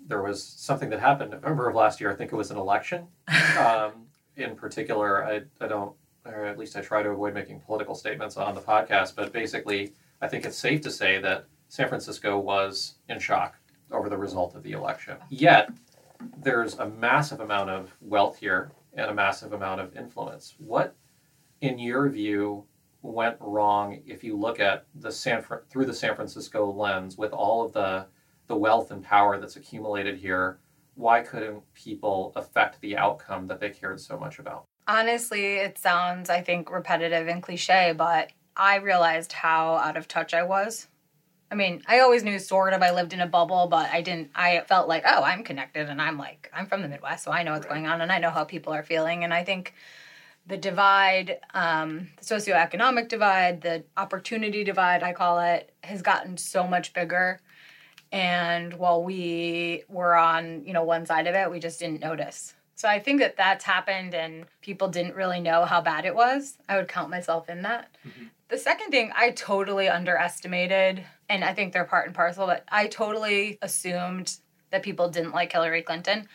there 0.07 0.21
was 0.21 0.43
something 0.43 0.89
that 0.89 0.99
happened 0.99 1.31
November 1.31 1.69
of 1.69 1.75
last 1.75 1.99
year. 2.01 2.11
I 2.11 2.15
think 2.15 2.31
it 2.31 2.35
was 2.35 2.51
an 2.51 2.57
election. 2.57 3.07
Um, 3.57 4.07
in 4.37 4.55
particular, 4.55 5.25
I, 5.25 5.41
I 5.63 5.67
don't, 5.67 5.93
or 6.25 6.45
at 6.45 6.57
least 6.57 6.75
I 6.77 6.81
try 6.81 7.03
to 7.03 7.09
avoid 7.09 7.33
making 7.33 7.59
political 7.59 7.95
statements 7.95 8.37
on 8.37 8.55
the 8.55 8.61
podcast, 8.61 9.13
but 9.15 9.33
basically, 9.33 9.93
I 10.21 10.27
think 10.27 10.45
it's 10.45 10.57
safe 10.57 10.81
to 10.81 10.91
say 10.91 11.19
that 11.19 11.45
San 11.67 11.89
Francisco 11.89 12.39
was 12.39 12.95
in 13.09 13.19
shock 13.19 13.57
over 13.91 14.09
the 14.09 14.17
result 14.17 14.55
of 14.55 14.63
the 14.63 14.71
election. 14.71 15.17
Yet, 15.29 15.69
there's 16.37 16.75
a 16.75 16.87
massive 16.87 17.39
amount 17.39 17.69
of 17.69 17.93
wealth 17.99 18.37
here 18.37 18.71
and 18.93 19.09
a 19.09 19.13
massive 19.13 19.53
amount 19.53 19.81
of 19.81 19.95
influence. 19.95 20.55
What, 20.57 20.95
in 21.61 21.77
your 21.77 22.09
view, 22.09 22.65
went 23.01 23.37
wrong 23.39 24.01
if 24.05 24.23
you 24.23 24.37
look 24.37 24.59
at 24.59 24.85
the 24.95 25.11
San 25.11 25.43
through 25.69 25.85
the 25.85 25.93
San 25.93 26.15
Francisco 26.15 26.71
lens 26.71 27.17
with 27.17 27.33
all 27.33 27.65
of 27.65 27.73
the 27.73 28.05
the 28.47 28.55
wealth 28.55 28.91
and 28.91 29.03
power 29.03 29.39
that's 29.39 29.55
accumulated 29.55 30.17
here, 30.17 30.59
why 30.95 31.21
couldn't 31.21 31.63
people 31.73 32.33
affect 32.35 32.81
the 32.81 32.97
outcome 32.97 33.47
that 33.47 33.59
they 33.59 33.69
cared 33.69 33.99
so 33.99 34.17
much 34.17 34.39
about? 34.39 34.65
Honestly, 34.87 35.55
it 35.55 35.77
sounds, 35.77 36.29
I 36.29 36.41
think, 36.41 36.69
repetitive 36.69 37.27
and 37.27 37.41
cliche, 37.41 37.93
but 37.95 38.31
I 38.57 38.77
realized 38.77 39.31
how 39.31 39.75
out 39.75 39.95
of 39.95 40.07
touch 40.07 40.33
I 40.33 40.43
was. 40.43 40.87
I 41.49 41.55
mean, 41.55 41.81
I 41.87 41.99
always 41.99 42.23
knew 42.23 42.39
sort 42.39 42.73
of 42.73 42.81
I 42.81 42.91
lived 42.91 43.13
in 43.13 43.21
a 43.21 43.27
bubble, 43.27 43.67
but 43.67 43.89
I 43.89 44.01
didn't, 44.01 44.31
I 44.35 44.61
felt 44.67 44.87
like, 44.87 45.03
oh, 45.05 45.23
I'm 45.23 45.43
connected 45.43 45.89
and 45.89 46.01
I'm 46.01 46.17
like, 46.17 46.49
I'm 46.53 46.65
from 46.65 46.81
the 46.81 46.87
Midwest, 46.87 47.23
so 47.23 47.31
I 47.31 47.43
know 47.43 47.53
what's 47.53 47.65
right. 47.65 47.75
going 47.75 47.87
on 47.87 48.01
and 48.01 48.11
I 48.11 48.19
know 48.19 48.29
how 48.29 48.43
people 48.43 48.73
are 48.73 48.83
feeling. 48.83 49.23
And 49.23 49.33
I 49.33 49.43
think 49.43 49.73
the 50.51 50.57
divide, 50.57 51.39
um, 51.53 52.09
the 52.17 52.25
socioeconomic 52.25 53.07
divide, 53.07 53.61
the 53.61 53.85
opportunity 53.95 54.65
divide, 54.65 55.01
I 55.01 55.13
call 55.13 55.39
it, 55.39 55.73
has 55.81 56.01
gotten 56.01 56.35
so 56.35 56.67
much 56.67 56.93
bigger. 56.93 57.39
And 58.11 58.73
while 58.73 59.01
we 59.01 59.85
were 59.87 60.13
on 60.13 60.65
you 60.65 60.73
know 60.73 60.83
one 60.83 61.05
side 61.05 61.27
of 61.27 61.35
it 61.35 61.49
we 61.49 61.61
just 61.61 61.79
didn't 61.79 62.01
notice. 62.01 62.53
So 62.75 62.89
i 62.89 62.99
think 62.99 63.21
that 63.21 63.37
that's 63.37 63.63
happened 63.63 64.13
and 64.13 64.45
people 64.61 64.89
didn't 64.89 65.15
really 65.15 65.39
know 65.39 65.63
how 65.63 65.79
bad 65.79 66.03
it 66.03 66.15
was. 66.15 66.57
I 66.67 66.75
would 66.75 66.89
count 66.89 67.09
myself 67.09 67.47
in 67.47 67.61
that. 67.61 67.95
Mm-hmm. 68.05 68.25
the 68.49 68.57
second 68.57 68.91
thing 68.91 69.11
i 69.15 69.29
totally 69.31 69.87
underestimated 69.87 71.05
and 71.29 71.45
i 71.45 71.53
think 71.53 71.71
they're 71.71 71.85
part 71.85 72.07
and 72.07 72.15
parcel 72.15 72.45
but 72.45 72.65
i 72.67 72.87
totally 72.87 73.57
assumed 73.61 74.35
that 74.71 74.83
people 74.83 75.07
didn't 75.07 75.31
like 75.31 75.53
hillary 75.53 75.81
clinton 75.81 76.27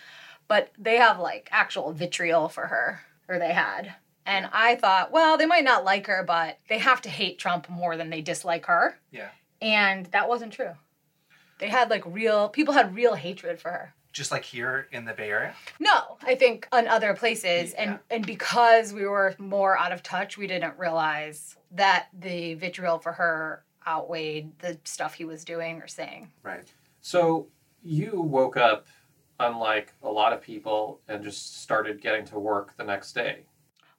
but 0.49 0.71
they 0.79 0.97
have 0.97 1.19
like 1.19 1.51
actual 1.53 1.93
vitriol 1.93 2.49
for 2.49 2.67
her 2.69 3.03
or 3.29 3.39
they 3.39 3.53
had 3.53 3.95
and 4.27 4.49
I 4.53 4.75
thought, 4.77 5.13
well, 5.13 5.37
they 5.37 5.47
might 5.47 5.65
not 5.65 5.85
like 5.85 6.07
her, 6.07 6.25
but 6.27 6.59
they 6.69 6.79
have 6.79 7.01
to 7.03 7.09
hate 7.09 7.39
Trump 7.39 7.69
more 7.69 7.97
than 7.97 8.11
they 8.11 8.21
dislike 8.21 8.67
her. 8.67 8.99
Yeah. 9.11 9.29
And 9.63 10.07
that 10.07 10.29
wasn't 10.29 10.53
true. 10.53 10.73
They 11.59 11.69
had 11.69 11.89
like 11.89 12.05
real 12.05 12.49
people 12.49 12.75
had 12.75 12.95
real 12.95 13.15
hatred 13.15 13.61
for 13.61 13.71
her. 13.71 13.95
Just 14.13 14.31
like 14.31 14.45
here 14.45 14.89
in 14.93 15.05
the 15.05 15.13
Bay 15.13 15.31
Area? 15.31 15.55
No, 15.79 16.17
I 16.23 16.35
think 16.35 16.67
in 16.73 16.89
other 16.89 17.15
places, 17.15 17.73
yeah. 17.73 17.83
and 17.83 17.99
and 18.11 18.27
because 18.27 18.93
we 18.93 19.07
were 19.07 19.35
more 19.39 19.79
out 19.79 19.93
of 19.93 20.03
touch, 20.03 20.39
we 20.39 20.47
didn't 20.47 20.79
realize 20.79 21.57
that 21.73 22.09
the 22.19 22.55
vitriol 22.55 22.99
for 22.99 23.13
her 23.13 23.65
outweighed 23.87 24.59
the 24.59 24.79
stuff 24.85 25.15
he 25.15 25.25
was 25.25 25.45
doing 25.45 25.81
or 25.81 25.87
saying. 25.87 26.31
Right. 26.43 26.65
So 27.01 27.49
you 27.83 28.21
woke 28.21 28.57
up, 28.57 28.87
unlike 29.39 29.93
a 30.03 30.11
lot 30.11 30.33
of 30.33 30.41
people, 30.41 31.01
and 31.09 31.23
just 31.23 31.63
started 31.63 32.01
getting 32.01 32.25
to 32.27 32.39
work 32.39 32.77
the 32.77 32.85
next 32.85 33.13
day. 33.13 33.45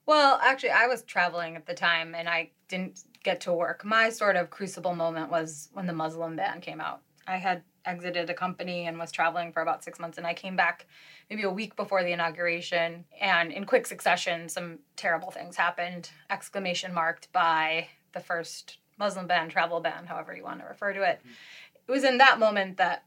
Well, 0.08 0.40
actually, 0.42 0.70
I 0.70 0.86
was 0.86 1.02
traveling 1.02 1.54
at 1.54 1.66
the 1.66 1.74
time, 1.74 2.14
and 2.14 2.30
I 2.30 2.48
didn't 2.66 3.02
get 3.22 3.42
to 3.42 3.52
work. 3.52 3.84
My 3.84 4.08
sort 4.08 4.36
of 4.36 4.48
crucible 4.48 4.94
moment 4.94 5.30
was 5.30 5.68
when 5.74 5.86
the 5.86 5.92
Muslim 5.92 6.34
ban 6.34 6.62
came 6.62 6.80
out. 6.80 7.02
I 7.26 7.36
had 7.36 7.62
exited 7.84 8.30
a 8.30 8.34
company 8.34 8.86
and 8.86 8.98
was 8.98 9.12
traveling 9.12 9.52
for 9.52 9.60
about 9.60 9.84
six 9.84 9.98
months, 9.98 10.16
and 10.16 10.26
I 10.26 10.32
came 10.32 10.56
back 10.56 10.86
maybe 11.28 11.42
a 11.42 11.50
week 11.50 11.76
before 11.76 12.02
the 12.02 12.12
inauguration, 12.12 13.04
and 13.20 13.52
in 13.52 13.66
quick 13.66 13.86
succession, 13.86 14.48
some 14.48 14.78
terrible 14.96 15.30
things 15.30 15.56
happened. 15.56 16.08
Exclamation 16.30 16.94
marked 16.94 17.30
by 17.34 17.88
the 18.14 18.20
first 18.20 18.78
Muslim 18.98 19.26
ban, 19.26 19.50
travel 19.50 19.80
ban, 19.80 20.06
however 20.06 20.34
you 20.34 20.42
want 20.42 20.60
to 20.60 20.66
refer 20.66 20.94
to 20.94 21.02
it. 21.02 21.18
Mm-hmm. 21.18 21.86
It 21.86 21.92
was 21.92 22.04
in 22.04 22.16
that 22.16 22.38
moment 22.38 22.78
that 22.78 23.04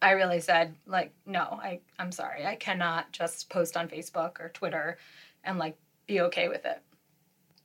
I 0.00 0.12
really 0.12 0.38
said, 0.38 0.76
like, 0.86 1.12
no, 1.26 1.40
I, 1.40 1.80
I'm 1.98 2.12
sorry, 2.12 2.46
I 2.46 2.54
cannot 2.54 3.10
just 3.10 3.50
post 3.50 3.76
on 3.76 3.88
Facebook 3.88 4.38
or 4.38 4.50
Twitter 4.50 4.98
and 5.42 5.58
like 5.58 5.76
be 6.06 6.20
okay 6.22 6.48
with 6.48 6.64
it. 6.64 6.80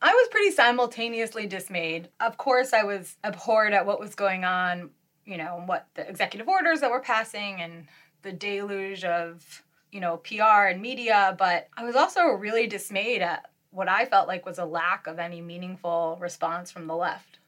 I 0.01 0.13
was 0.13 0.27
pretty 0.29 0.51
simultaneously 0.51 1.45
dismayed. 1.45 2.09
Of 2.19 2.37
course, 2.37 2.73
I 2.73 2.83
was 2.83 3.17
abhorred 3.23 3.73
at 3.73 3.85
what 3.85 3.99
was 3.99 4.15
going 4.15 4.45
on, 4.45 4.91
you 5.25 5.37
know, 5.37 5.57
and 5.57 5.67
what 5.67 5.87
the 5.95 6.07
executive 6.07 6.47
orders 6.47 6.79
that 6.81 6.91
were 6.91 7.01
passing 7.01 7.61
and 7.61 7.87
the 8.21 8.31
deluge 8.31 9.03
of, 9.03 9.63
you 9.91 9.99
know, 9.99 10.17
PR 10.17 10.67
and 10.67 10.81
media, 10.81 11.35
but 11.37 11.67
I 11.75 11.83
was 11.83 11.95
also 11.95 12.27
really 12.27 12.67
dismayed 12.67 13.21
at 13.21 13.49
what 13.71 13.89
I 13.89 14.05
felt 14.05 14.27
like 14.27 14.45
was 14.45 14.57
a 14.57 14.65
lack 14.65 15.07
of 15.07 15.19
any 15.19 15.41
meaningful 15.41 16.17
response 16.19 16.71
from 16.71 16.87
the 16.87 16.95
left. 16.95 17.39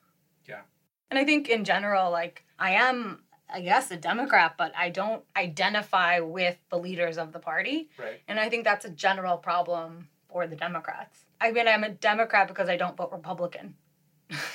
Yeah. 0.48 0.62
And 1.10 1.18
I 1.18 1.26
think 1.26 1.50
in 1.50 1.64
general, 1.64 2.12
like, 2.12 2.46
I 2.60 2.72
am, 2.72 3.24
I 3.52 3.62
guess, 3.62 3.92
a 3.92 3.98
Democrat, 3.98 4.56
but 4.58 4.72
I 4.78 4.90
don't 4.90 5.24
identify 5.36 6.20
with 6.20 6.58
the 6.70 6.78
leaders 6.78 7.18
of 7.18 7.32
the 7.32 7.40
party. 7.40 7.90
Right. 7.98 8.22
And 8.28 8.40
I 8.40 8.50
think 8.50 8.66
that's 8.66 8.86
a 8.86 8.90
general 8.90 9.38
problem 9.38 10.10
for 10.32 10.48
the 10.48 10.56
Democrats. 10.56 11.26
I 11.40 11.52
mean, 11.52 11.68
I'm 11.68 11.84
a 11.84 11.90
Democrat 11.90 12.48
because 12.48 12.70
I 12.70 12.78
don't 12.78 12.96
vote 12.96 13.12
Republican. 13.12 13.76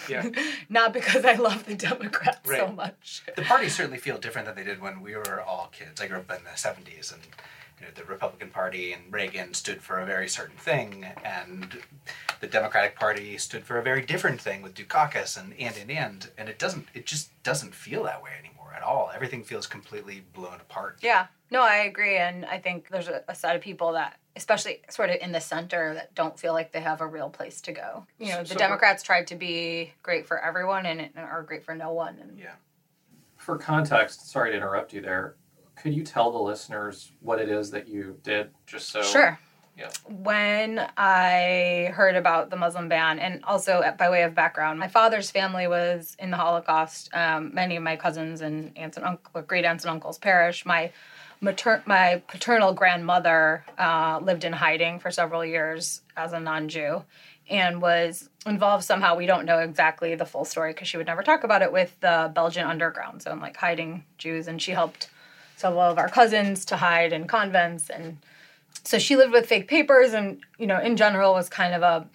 Yeah. 0.09 0.29
Not 0.69 0.93
because 0.93 1.25
I 1.25 1.35
love 1.35 1.67
the 1.67 1.75
Democrats 1.75 2.49
so 2.49 2.69
much. 2.69 3.23
the 3.35 3.43
parties 3.43 3.75
certainly 3.75 3.99
feel 3.99 4.19
different 4.19 4.47
than 4.47 4.57
they 4.57 4.65
did 4.65 4.81
when 4.81 5.01
we 5.01 5.15
were 5.15 5.43
all 5.43 5.69
kids. 5.73 6.01
I 6.01 6.07
grew 6.07 6.19
up 6.19 6.31
in 6.31 6.45
the 6.45 6.51
'70s, 6.51 7.13
and 7.13 7.23
you 7.79 7.87
know, 7.87 7.93
the 7.95 8.05
Republican 8.05 8.49
Party 8.49 8.93
and 8.93 9.13
Reagan 9.13 9.53
stood 9.53 9.83
for 9.83 9.99
a 9.99 10.07
very 10.07 10.29
certain 10.29 10.57
thing, 10.57 11.05
and 11.23 11.79
the 12.41 12.47
Democratic 12.47 12.97
Party 12.99 13.37
stood 13.37 13.65
for 13.65 13.79
a 13.79 13.83
very 13.83 14.03
different 14.03 14.41
thing 14.41 14.63
with 14.63 14.75
Dukakis 14.75 15.39
and 15.39 15.53
and 15.59 15.77
and 15.77 15.91
and. 15.91 16.31
And 16.39 16.49
it 16.49 16.59
doesn't. 16.59 16.87
It 16.95 17.07
just 17.07 17.31
doesn't 17.43 17.75
feel 17.75 18.05
that 18.05 18.23
way 18.23 18.31
anymore 18.39 18.73
at 18.75 18.83
all. 18.83 19.06
Everything 19.17 19.43
feels 19.43 19.67
completely 19.67 20.23
blown 20.35 20.61
apart. 20.61 20.99
Yeah, 21.03 21.27
no, 21.51 21.63
I 21.63 21.77
agree. 21.85 22.19
And 22.19 22.45
I 22.45 22.59
think 22.59 22.89
there's 22.91 23.09
a, 23.09 23.23
a 23.29 23.35
set 23.35 23.57
of 23.57 23.63
people 23.63 23.93
that, 23.93 24.19
especially 24.37 24.83
sort 24.91 25.09
of 25.09 25.17
in 25.23 25.33
the 25.33 25.41
center, 25.41 25.95
that 25.95 26.15
don't 26.15 26.39
feel 26.39 26.53
like 26.53 26.71
they 26.71 26.81
have 26.83 27.01
a 27.01 27.07
real 27.07 27.31
place 27.31 27.63
to 27.63 27.73
go. 27.73 28.07
You 28.19 28.27
know, 28.29 28.35
So- 28.37 28.43
the 28.43 28.49
so- 28.51 28.59
Democrats 28.59 29.03
tried 29.03 29.27
to 29.29 29.35
be 29.37 29.95
great 30.03 30.27
for 30.27 30.39
everyone 30.39 30.85
and, 30.85 31.01
and 31.01 31.17
are 31.17 31.43
great 31.43 31.65
for 31.65 31.75
no 31.75 31.93
one. 31.95 32.19
And 32.21 32.39
Yeah. 32.39 32.57
For 33.39 33.57
context, 33.57 34.31
sorry 34.31 34.51
to 34.51 34.57
interrupt 34.59 34.93
you 34.93 35.01
there. 35.01 35.37
Could 35.77 35.95
you 35.95 36.05
tell 36.05 36.31
the 36.31 36.39
listeners 36.39 37.13
what 37.21 37.41
it 37.41 37.49
is 37.49 37.71
that 37.71 37.89
you 37.89 38.19
did, 38.23 38.51
just 38.67 38.91
so? 38.91 39.03
Sure. 39.03 39.39
Yeah. 39.77 39.91
When 40.09 40.81
I 40.97 41.93
heard 41.95 42.17
about 42.17 42.49
the 42.49 42.57
Muslim 42.57 42.89
ban, 42.89 43.19
and 43.19 43.45
also 43.45 43.83
by 43.99 44.09
way 44.09 44.23
of 44.23 44.35
background, 44.35 44.79
my 44.79 44.89
father's 44.89 45.31
family 45.31 45.67
was 45.67 46.17
in 46.19 46.31
the 46.31 46.39
Holocaust. 46.39 47.11
Um, 47.13 47.55
many 47.55 47.77
of 47.77 47.83
my 47.83 47.97
cousins 47.97 48.41
and 48.41 48.77
aunts 48.77 48.97
and 48.97 49.19
great 49.47 49.67
aunts 49.67 49.85
and 49.85 49.91
uncles 49.91 50.17
perished. 50.17 50.65
My 50.65 50.93
mater- 51.43 51.83
my 51.85 52.23
paternal 52.27 52.73
grandmother 52.73 53.67
uh, 53.79 54.19
lived 54.23 54.45
in 54.45 54.55
hiding 54.55 54.99
for 54.99 55.11
several 55.11 55.45
years 55.45 56.01
as 56.17 56.33
a 56.33 56.41
non-Jew, 56.41 57.05
and 57.51 57.83
was 57.83 58.31
involved 58.47 58.85
somehow. 58.85 59.15
We 59.15 59.27
don't 59.27 59.45
know 59.45 59.59
exactly 59.59 60.15
the 60.15 60.25
full 60.25 60.47
story 60.47 60.73
because 60.73 60.89
she 60.89 60.97
would 60.97 61.07
never 61.07 61.23
talk 61.23 61.45
about 61.45 61.61
it 61.61 61.71
with 61.71 62.01
the 62.01 62.33
Belgian 62.35 62.67
underground. 62.67 63.21
So 63.21 63.31
I'm 63.31 63.41
like 63.41 63.59
hiding 63.59 64.05
Jews, 64.17 64.49
and 64.49 64.61
she 64.61 64.73
helped 64.73 65.11
several 65.57 65.83
of 65.83 65.99
our 65.99 66.09
cousins 66.09 66.65
to 66.67 66.77
hide 66.77 67.13
in 67.13 67.27
convents 67.27 67.91
and 67.91 68.19
so 68.85 68.99
she 68.99 69.17
lived 69.17 69.33
with 69.33 69.47
fake 69.47 69.69
papers 69.69 70.13
and 70.13 70.41
you 70.59 70.67
know 70.67 70.81
in 70.81 70.97
general 70.97 71.33
was 71.35 71.49
kind 71.49 71.75
of 71.75 71.83
a 71.83 72.09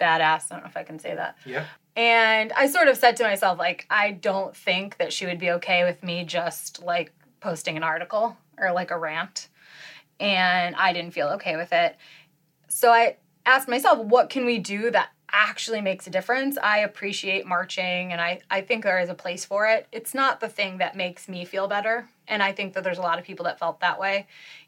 badass. 0.00 0.50
I 0.50 0.54
don't 0.54 0.60
know 0.62 0.68
if 0.68 0.76
i 0.76 0.82
can 0.84 0.98
say 0.98 1.14
that. 1.14 1.36
Yeah. 1.44 1.64
and 1.96 2.52
i 2.52 2.66
sort 2.68 2.88
of 2.88 2.96
said 2.96 3.16
to 3.16 3.24
myself 3.24 3.58
like 3.58 3.86
i 3.90 4.12
don't 4.12 4.54
think 4.56 4.96
that 4.98 5.12
she 5.12 5.26
would 5.26 5.38
be 5.38 5.50
okay 5.52 5.84
with 5.84 6.02
me 6.02 6.24
just 6.24 6.82
like 6.82 7.12
posting 7.40 7.76
an 7.76 7.82
article 7.82 8.36
or 8.58 8.72
like 8.72 8.90
a 8.90 8.98
rant. 8.98 9.48
And 10.20 10.74
i 10.76 10.92
didn't 10.92 11.12
feel 11.12 11.28
okay 11.28 11.56
with 11.56 11.72
it. 11.72 11.96
So 12.68 12.90
i 12.90 13.16
asked 13.46 13.68
myself 13.68 13.98
what 13.98 14.30
can 14.30 14.44
we 14.44 14.58
do 14.58 14.90
that 14.90 15.10
actually 15.30 15.80
makes 15.80 16.06
a 16.06 16.10
difference? 16.10 16.56
I 16.56 16.78
appreciate 16.78 17.46
marching 17.46 18.12
and 18.12 18.20
i, 18.20 18.40
I 18.50 18.60
think 18.60 18.84
there 18.84 19.00
is 19.00 19.08
a 19.08 19.14
place 19.14 19.44
for 19.44 19.66
it. 19.66 19.86
It's 19.92 20.14
not 20.14 20.40
the 20.40 20.48
thing 20.48 20.78
that 20.78 20.96
makes 20.96 21.28
me 21.28 21.44
feel 21.44 21.66
better. 21.68 22.08
And 22.28 22.42
i 22.42 22.52
think 22.52 22.74
that 22.74 22.84
there's 22.84 22.98
a 22.98 23.02
lot 23.02 23.18
of 23.18 23.24
people 23.24 23.44
that 23.44 23.58
felt 23.58 23.80
that 23.80 23.98
way 23.98 24.26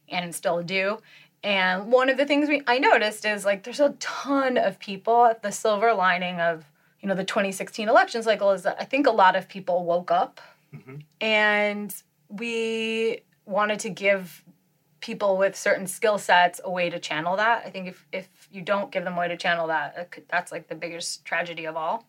and 0.09 0.35
still 0.35 0.63
do 0.63 0.99
and 1.43 1.91
one 1.91 2.09
of 2.09 2.17
the 2.17 2.27
things 2.27 2.49
we 2.49 2.63
I 2.67 2.79
noticed 2.79 3.25
is 3.25 3.45
like 3.45 3.63
there's 3.63 3.81
a 3.81 3.91
ton 4.01 4.57
of 4.59 4.79
people. 4.79 5.33
The 5.43 5.53
silver 5.53 5.93
lining 5.95 6.41
of 6.41 6.65
you 7.01 7.09
know 7.09 7.15
the 7.15 7.25
2016 7.25 7.89
election 7.89 8.23
cycle 8.23 8.51
is 8.51 8.63
that 8.63 8.77
I 8.79 8.85
think 8.85 9.07
a 9.07 9.11
lot 9.11 9.37
of 9.37 9.49
people 9.49 9.85
woke 9.85 10.11
up, 10.11 10.41
Mhm. 10.75 11.03
and 11.21 11.95
we 12.29 13.23
wanted 13.47 13.81
to 13.81 13.91
give 13.91 14.45
people 15.01 15.39
with 15.39 15.57
certain 15.57 15.87
skill 15.87 16.19
sets 16.19 16.61
a 16.63 16.71
way 16.71 16.91
to 16.91 16.99
channel 16.99 17.37
that. 17.37 17.63
I 17.65 17.71
think 17.71 17.89
if 17.89 18.07
if 18.13 18.29
you 18.53 18.61
don't 18.63 18.91
give 18.93 19.05
them 19.05 19.15
a 19.15 19.19
way 19.19 19.29
to 19.29 19.37
channel 19.37 19.67
that, 19.69 20.11
could, 20.11 20.25
that's 20.29 20.53
like 20.53 20.69
the 20.69 20.75
biggest 20.75 21.25
tragedy 21.25 21.65
of 21.65 21.77
all. 21.77 22.07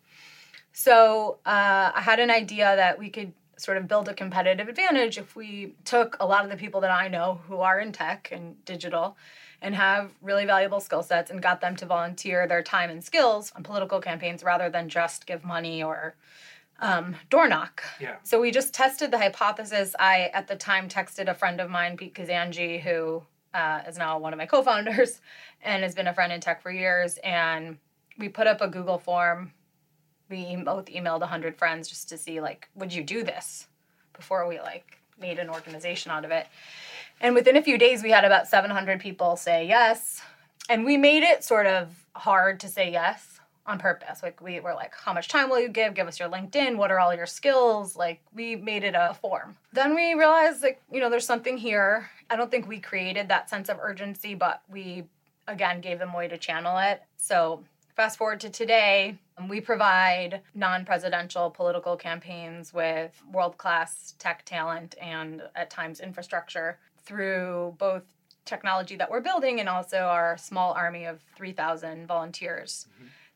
So 0.74 1.40
uh, 1.46 1.92
I 1.96 2.02
had 2.02 2.20
an 2.20 2.30
idea 2.30 2.76
that 2.76 2.98
we 3.00 3.10
could 3.10 3.34
sort 3.62 3.77
of 3.77 3.88
build 3.88 4.10
a 4.10 4.13
competitive 4.13 4.68
advantage 4.68 5.18
if 5.18 5.36
we 5.36 5.75
took 5.86 6.18
a 6.20 6.25
lot 6.25 6.44
of 6.44 6.51
the 6.51 6.58
people 6.58 6.82
that 6.82 6.91
I 6.91 7.08
know 7.08 7.41
who 7.48 7.58
are 7.58 7.80
in 7.80 7.91
tech 7.91 8.30
and 8.32 8.63
digital 8.65 9.18
and 9.62 9.75
have 9.75 10.12
really 10.22 10.46
valuable 10.46 10.80
skill 10.80 11.03
sets 11.03 11.30
and 11.30 11.41
got 11.41 11.62
them 11.62 11.75
to 11.77 11.86
volunteer 11.86 12.48
their 12.48 12.63
time 12.63 12.89
and 12.89 13.03
skills 13.03 13.51
on 13.56 13.63
political 13.63 14.01
campaigns 14.01 14.44
rather 14.44 14.70
than 14.70 14.89
just 14.89 15.27
give 15.27 15.44
money 15.44 15.84
or 15.84 16.15
um, 16.80 17.15
door 17.30 17.48
knock. 17.48 17.84
Yeah. 18.00 18.15
So 18.24 18.41
we 18.41 18.51
just 18.51 18.74
tested 18.74 19.12
the 19.12 19.20
hypothesis. 19.20 19.96
I, 20.00 20.32
at 20.34 20.48
the 20.48 20.56
time, 20.56 20.89
texted 20.89 21.30
a 21.30 21.34
friend 21.34 21.62
of 21.62 21.70
mine, 21.70 21.96
Pete 21.96 22.15
Kazanjy, 22.15 22.82
who 22.82 23.22
uh, 23.53 23.82
is 23.88 23.98
now 23.98 24.18
one 24.18 24.34
of 24.34 24.38
my 24.38 24.48
co 24.48 24.63
founders 24.63 25.22
and 25.62 25.84
has 25.84 25.94
been 25.94 26.08
a 26.08 26.13
friend 26.13 26.34
in 26.34 26.41
tech 26.41 26.62
for 26.62 26.72
years. 26.72 27.20
And 27.24 27.77
we 28.18 28.30
put 28.30 28.48
up 28.48 28.62
a 28.62 28.68
Google 28.68 28.98
form. 28.98 29.53
We 30.32 30.56
both 30.56 30.86
emailed 30.86 31.20
100 31.20 31.58
friends 31.58 31.88
just 31.88 32.10
to 32.10 32.18
see, 32.18 32.42
like, 32.42 32.70
would 32.74 32.92
you 32.92 33.04
do 33.04 33.24
this 33.24 33.68
before 34.14 34.48
we, 34.48 34.60
like, 34.60 35.02
made 35.22 35.40
an 35.40 35.50
organization 35.50 36.12
out 36.12 36.26
of 36.26 36.32
it. 36.32 36.48
And 37.22 37.36
within 37.36 37.56
a 37.56 37.62
few 37.62 37.78
days, 37.78 38.02
we 38.04 38.10
had 38.10 38.26
about 38.26 38.48
700 38.48 39.00
people 39.00 39.36
say 39.38 39.68
yes. 39.68 40.22
And 40.70 40.84
we 40.84 40.98
made 40.98 41.24
it 41.24 41.44
sort 41.44 41.68
of 41.68 42.04
hard 42.16 42.60
to 42.62 42.68
say 42.68 42.92
yes 42.92 43.40
on 43.66 43.78
purpose. 43.78 44.24
Like 44.24 44.42
we 44.42 44.60
were 44.60 44.74
like, 44.74 44.94
how 44.96 45.14
much 45.14 45.28
time 45.28 45.50
will 45.50 45.60
you 45.60 45.70
give? 45.70 45.94
Give 45.94 46.08
us 46.08 46.20
your 46.20 46.30
LinkedIn. 46.30 46.78
What 46.78 46.92
are 46.92 47.00
all 47.00 47.14
your 47.14 47.28
skills? 47.28 47.96
Like 47.96 48.22
we 48.34 48.56
made 48.56 48.84
it 48.84 48.96
a 48.96 49.14
form. 49.22 49.56
Then 49.72 49.94
we 49.94 50.14
realized 50.14 50.64
like, 50.64 50.82
you 50.92 51.00
know, 51.00 51.10
there's 51.10 51.26
something 51.26 51.58
here. 51.58 52.10
I 52.30 52.36
don't 52.36 52.50
think 52.50 52.68
we 52.68 52.80
created 52.80 53.28
that 53.30 53.50
sense 53.50 53.70
of 53.70 53.78
urgency, 53.80 54.34
but 54.34 54.62
we 54.70 55.04
again 55.48 55.82
gave 55.82 56.00
them 56.00 56.14
a 56.14 56.18
way 56.18 56.28
to 56.28 56.38
channel 56.38 56.78
it. 56.80 57.04
So 57.18 57.64
fast 57.95 58.17
forward 58.17 58.39
to 58.41 58.50
today, 58.50 59.17
um, 59.38 59.48
we 59.48 59.62
provide 59.62 60.41
non-presidential 60.55 61.50
political 61.50 61.95
campaigns 61.95 62.74
with 62.74 63.21
world-class 63.31 64.15
tech 64.19 64.43
talent 64.45 64.95
and 65.01 65.41
at 65.55 65.69
times 65.69 66.00
infrastructure 66.00 66.77
through 67.03 67.75
both 67.77 68.03
technology 68.45 68.95
that 68.95 69.10
we're 69.10 69.21
building 69.21 69.60
and 69.60 69.69
also 69.69 69.98
our 69.98 70.38
small 70.38 70.74
army 70.74 71.05
of 71.05 71.21
3,000 71.36 72.07
volunteers 72.07 72.88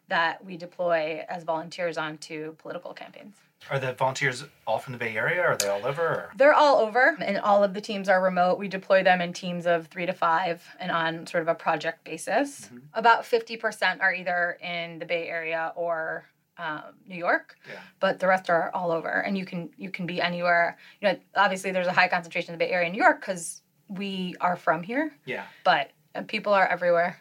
that 0.08 0.44
we 0.44 0.58
deploy 0.58 1.24
as 1.30 1.44
volunteers 1.44 1.98
onto 1.98 2.56
political 2.56 2.94
campaigns. 2.94 3.36
Are 3.70 3.80
the 3.80 3.94
volunteers 3.94 4.44
all 4.68 4.78
from 4.78 4.94
the 4.94 5.00
Bay 5.00 5.16
Area? 5.18 5.42
Are 5.42 5.58
they 5.58 5.68
all 5.68 5.86
over? 5.86 6.02
Or? 6.04 6.32
They're 6.38 6.54
all 6.54 6.78
over, 6.78 7.18
and 7.20 7.40
all 7.40 7.64
of 7.64 7.74
the 7.74 7.82
teams 7.82 8.08
are 8.08 8.22
remote. 8.22 8.60
We 8.60 8.68
deploy 8.68 9.04
them 9.04 9.22
in 9.22 9.34
teams 9.34 9.66
of 9.66 9.88
three 9.88 10.06
to 10.06 10.14
five 10.14 10.64
and 10.80 10.92
on 10.92 11.26
sort 11.26 11.42
of 11.42 11.48
a 11.48 11.56
project 11.56 12.04
basis. 12.04 12.70
About 12.94 13.24
50% 13.24 14.02
are 14.02 14.14
either 14.14 14.58
in 14.62 15.00
the 15.00 15.06
Bay 15.06 15.28
Area 15.28 15.74
or 15.76 16.26
um, 16.60 16.84
New 17.08 17.18
York, 17.18 17.58
Yeah. 17.68 17.80
but 18.00 18.20
the 18.20 18.28
rest 18.28 18.52
are 18.52 18.70
all 18.74 18.92
over. 18.92 19.10
And 19.10 19.36
you 19.38 19.46
can 19.46 19.72
you 19.78 19.90
can 19.90 20.06
be 20.06 20.22
anywhere. 20.22 20.78
You 21.02 21.10
know, 21.10 21.18
obviously 21.36 21.72
there's 21.72 21.88
a 21.88 21.92
high 21.92 22.08
concentration 22.08 22.54
in 22.54 22.60
the 22.60 22.64
Bay 22.66 22.72
Area, 22.72 22.86
in 22.88 22.94
New 22.94 23.02
York, 23.02 23.20
because 23.20 23.62
we 23.90 24.36
are 24.42 24.56
from 24.56 24.84
here, 24.84 25.12
Yeah. 25.26 25.44
but 25.64 25.90
uh, 26.14 26.22
people 26.22 26.54
are 26.54 26.68
everywhere. 26.68 27.20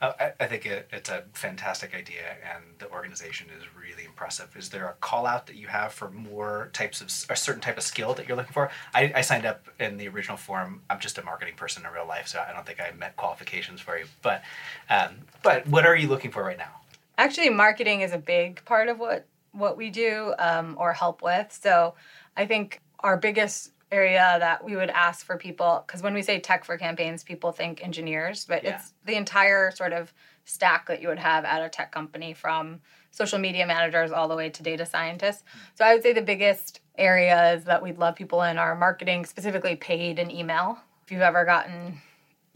Uh, 0.00 0.12
I, 0.20 0.32
I 0.40 0.46
think 0.46 0.66
it, 0.66 0.88
it's 0.92 1.08
a 1.08 1.24
fantastic 1.32 1.94
idea, 1.94 2.36
and 2.54 2.64
the 2.78 2.90
organization 2.90 3.48
is 3.58 3.64
really 3.74 4.04
impressive. 4.04 4.54
Is 4.56 4.68
there 4.68 4.88
a 4.88 4.92
call 4.94 5.26
out 5.26 5.46
that 5.46 5.56
you 5.56 5.68
have 5.68 5.92
for 5.92 6.10
more 6.10 6.70
types 6.72 7.00
of 7.00 7.08
a 7.30 7.36
certain 7.36 7.62
type 7.62 7.78
of 7.78 7.82
skill 7.82 8.12
that 8.14 8.28
you're 8.28 8.36
looking 8.36 8.52
for? 8.52 8.70
I, 8.94 9.12
I 9.16 9.20
signed 9.22 9.46
up 9.46 9.68
in 9.80 9.96
the 9.96 10.08
original 10.08 10.36
form. 10.36 10.82
I'm 10.90 11.00
just 11.00 11.16
a 11.16 11.24
marketing 11.24 11.54
person 11.54 11.84
in 11.86 11.92
real 11.92 12.06
life, 12.06 12.28
so 12.28 12.44
I 12.46 12.52
don't 12.52 12.66
think 12.66 12.80
I 12.80 12.90
met 12.92 13.16
qualifications 13.16 13.80
for 13.80 13.98
you. 13.98 14.04
But 14.22 14.42
um, 14.90 15.16
but 15.42 15.66
what 15.66 15.86
are 15.86 15.96
you 15.96 16.08
looking 16.08 16.30
for 16.30 16.44
right 16.44 16.58
now? 16.58 16.72
actually 17.18 17.50
marketing 17.50 18.02
is 18.02 18.12
a 18.12 18.18
big 18.18 18.64
part 18.64 18.88
of 18.88 18.98
what 18.98 19.26
what 19.52 19.76
we 19.76 19.90
do 19.90 20.34
um, 20.38 20.76
or 20.78 20.92
help 20.92 21.22
with 21.22 21.56
so 21.62 21.94
i 22.36 22.46
think 22.46 22.80
our 23.00 23.16
biggest 23.16 23.72
area 23.92 24.36
that 24.40 24.64
we 24.64 24.74
would 24.74 24.90
ask 24.90 25.24
for 25.24 25.36
people 25.36 25.84
because 25.86 26.02
when 26.02 26.12
we 26.12 26.22
say 26.22 26.40
tech 26.40 26.64
for 26.64 26.76
campaigns 26.76 27.22
people 27.22 27.52
think 27.52 27.82
engineers 27.84 28.44
but 28.44 28.64
Yeah. 28.64 28.76
it's 28.76 28.92
the 29.04 29.14
entire 29.14 29.70
sort 29.70 29.92
of 29.92 30.12
stack 30.44 30.86
that 30.86 31.00
you 31.00 31.08
would 31.08 31.18
have 31.20 31.44
at 31.44 31.62
a 31.62 31.68
tech 31.68 31.92
company 31.92 32.34
from 32.34 32.80
social 33.12 33.38
media 33.38 33.66
managers 33.66 34.10
all 34.10 34.26
the 34.28 34.34
way 34.36 34.50
to 34.50 34.62
data 34.62 34.84
scientists 34.84 35.44
so 35.74 35.84
i 35.84 35.94
would 35.94 36.02
say 36.02 36.12
the 36.12 36.20
biggest 36.22 36.80
areas 36.98 37.64
that 37.64 37.80
we'd 37.82 37.98
love 37.98 38.16
people 38.16 38.42
in 38.42 38.58
are 38.58 38.74
marketing 38.74 39.24
specifically 39.24 39.76
paid 39.76 40.18
and 40.18 40.32
email 40.32 40.78
if 41.04 41.12
you've 41.12 41.20
ever 41.22 41.44
gotten 41.44 42.00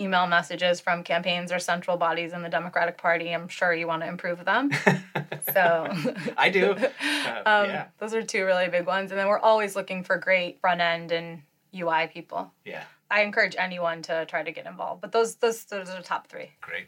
email 0.00 0.26
messages 0.26 0.80
from 0.80 1.04
campaigns 1.04 1.52
or 1.52 1.58
central 1.58 1.96
bodies 1.96 2.32
in 2.32 2.42
the 2.42 2.48
Democratic 2.48 2.96
Party. 2.96 3.32
I'm 3.32 3.48
sure 3.48 3.74
you 3.74 3.86
want 3.86 4.02
to 4.02 4.08
improve 4.08 4.44
them. 4.44 4.70
so 5.52 5.92
I 6.36 6.48
do. 6.50 6.76
Uh, 7.00 7.42
um, 7.46 7.66
yeah. 7.66 7.86
those 7.98 8.14
are 8.14 8.22
two 8.22 8.44
really 8.44 8.68
big 8.68 8.86
ones. 8.86 9.10
And 9.10 9.18
then 9.18 9.28
we're 9.28 9.38
always 9.38 9.76
looking 9.76 10.02
for 10.02 10.16
great 10.16 10.60
front 10.60 10.80
end 10.80 11.12
and 11.12 11.42
UI 11.74 12.08
people. 12.12 12.52
Yeah. 12.64 12.82
I 13.10 13.22
encourage 13.22 13.56
anyone 13.58 14.02
to 14.02 14.26
try 14.26 14.42
to 14.42 14.50
get 14.52 14.66
involved. 14.66 15.00
But 15.00 15.12
those 15.12 15.36
those 15.36 15.64
those 15.64 15.88
are 15.90 15.96
the 15.96 16.02
top 16.02 16.28
three. 16.28 16.50
Great. 16.60 16.86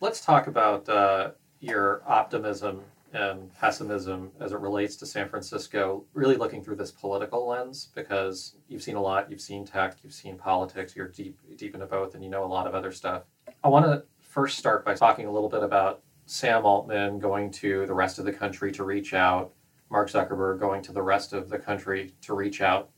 Let's 0.00 0.24
talk 0.24 0.46
about 0.46 0.88
uh, 0.88 1.30
your 1.60 2.02
optimism 2.06 2.82
and 3.12 3.52
pessimism 3.54 4.30
as 4.40 4.52
it 4.52 4.60
relates 4.60 4.96
to 4.96 5.06
San 5.06 5.28
Francisco, 5.28 6.04
really 6.14 6.36
looking 6.36 6.62
through 6.62 6.76
this 6.76 6.92
political 6.92 7.46
lens 7.46 7.88
because 7.94 8.56
you've 8.68 8.82
seen 8.82 8.96
a 8.96 9.00
lot, 9.00 9.30
you've 9.30 9.40
seen 9.40 9.64
tech, 9.64 9.96
you've 10.02 10.14
seen 10.14 10.36
politics, 10.36 10.94
you're 10.94 11.08
deep 11.08 11.38
deep 11.56 11.74
into 11.74 11.86
both 11.86 12.14
and 12.14 12.22
you 12.22 12.30
know 12.30 12.44
a 12.44 12.46
lot 12.46 12.66
of 12.66 12.74
other 12.74 12.92
stuff. 12.92 13.24
I 13.64 13.68
want 13.68 13.86
to 13.86 14.04
first 14.20 14.58
start 14.58 14.84
by 14.84 14.94
talking 14.94 15.26
a 15.26 15.32
little 15.32 15.48
bit 15.48 15.62
about 15.62 16.02
Sam 16.26 16.64
Altman 16.64 17.18
going 17.18 17.50
to 17.52 17.86
the 17.86 17.94
rest 17.94 18.18
of 18.18 18.24
the 18.24 18.32
country 18.32 18.70
to 18.72 18.84
reach 18.84 19.14
out, 19.14 19.52
Mark 19.90 20.08
Zuckerberg 20.08 20.60
going 20.60 20.82
to 20.82 20.92
the 20.92 21.02
rest 21.02 21.32
of 21.32 21.48
the 21.48 21.58
country 21.58 22.14
to 22.22 22.34
reach 22.34 22.60
out. 22.60 22.90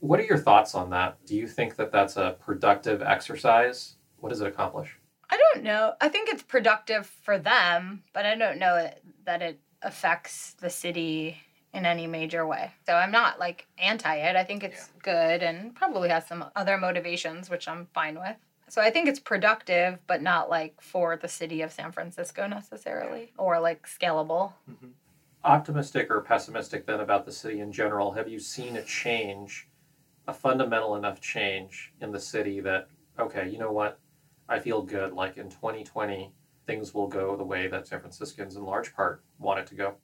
What 0.00 0.20
are 0.20 0.24
your 0.24 0.38
thoughts 0.38 0.74
on 0.74 0.90
that? 0.90 1.18
Do 1.26 1.36
you 1.36 1.46
think 1.46 1.76
that 1.76 1.92
that's 1.92 2.16
a 2.16 2.36
productive 2.40 3.02
exercise? 3.02 3.96
What 4.18 4.30
does 4.30 4.40
it 4.40 4.46
accomplish? 4.46 4.98
I 5.30 5.36
don't 5.36 5.64
know. 5.64 5.94
I 6.00 6.08
think 6.08 6.28
it's 6.28 6.42
productive 6.42 7.06
for 7.06 7.38
them, 7.38 8.02
but 8.12 8.24
I 8.26 8.36
don't 8.36 8.58
know 8.58 8.76
it, 8.76 9.02
that 9.24 9.42
it 9.42 9.60
affects 9.82 10.54
the 10.60 10.70
city 10.70 11.38
in 11.74 11.84
any 11.84 12.06
major 12.06 12.46
way. 12.46 12.72
So 12.86 12.94
I'm 12.94 13.10
not 13.10 13.38
like 13.38 13.66
anti 13.78 14.14
it. 14.16 14.36
I 14.36 14.44
think 14.44 14.64
it's 14.64 14.90
good 15.02 15.42
and 15.42 15.74
probably 15.74 16.08
has 16.08 16.26
some 16.26 16.44
other 16.56 16.78
motivations, 16.78 17.50
which 17.50 17.68
I'm 17.68 17.86
fine 17.92 18.18
with. 18.18 18.36
So 18.68 18.80
I 18.80 18.90
think 18.90 19.08
it's 19.08 19.20
productive, 19.20 19.98
but 20.06 20.22
not 20.22 20.48
like 20.48 20.80
for 20.80 21.16
the 21.16 21.28
city 21.28 21.62
of 21.62 21.70
San 21.72 21.92
Francisco 21.92 22.46
necessarily 22.46 23.32
or 23.36 23.60
like 23.60 23.86
scalable. 23.86 24.52
Mm-hmm. 24.70 24.88
optimistic 25.44 26.10
or 26.10 26.20
pessimistic 26.20 26.86
then 26.86 27.00
about 27.00 27.26
the 27.26 27.32
city 27.32 27.60
in 27.60 27.70
general? 27.70 28.12
Have 28.12 28.28
you 28.28 28.40
seen 28.40 28.76
a 28.76 28.82
change, 28.82 29.68
a 30.26 30.32
fundamental 30.32 30.96
enough 30.96 31.20
change 31.20 31.92
in 32.00 32.10
the 32.10 32.18
city 32.18 32.60
that, 32.60 32.88
okay, 33.18 33.48
you 33.48 33.58
know 33.58 33.70
what? 33.70 34.00
I 34.48 34.58
feel 34.58 34.82
good. 34.82 35.12
Like 35.12 35.36
in 35.36 35.48
2020, 35.48 36.32
things 36.66 36.94
will 36.94 37.08
go 37.08 37.36
the 37.36 37.44
way 37.44 37.68
that 37.68 37.86
San 37.86 38.00
Franciscans 38.00 38.56
in 38.56 38.64
large 38.64 38.94
part 38.94 39.22
want 39.38 39.60
it 39.60 39.66
to 39.68 39.74
go. 39.74 39.94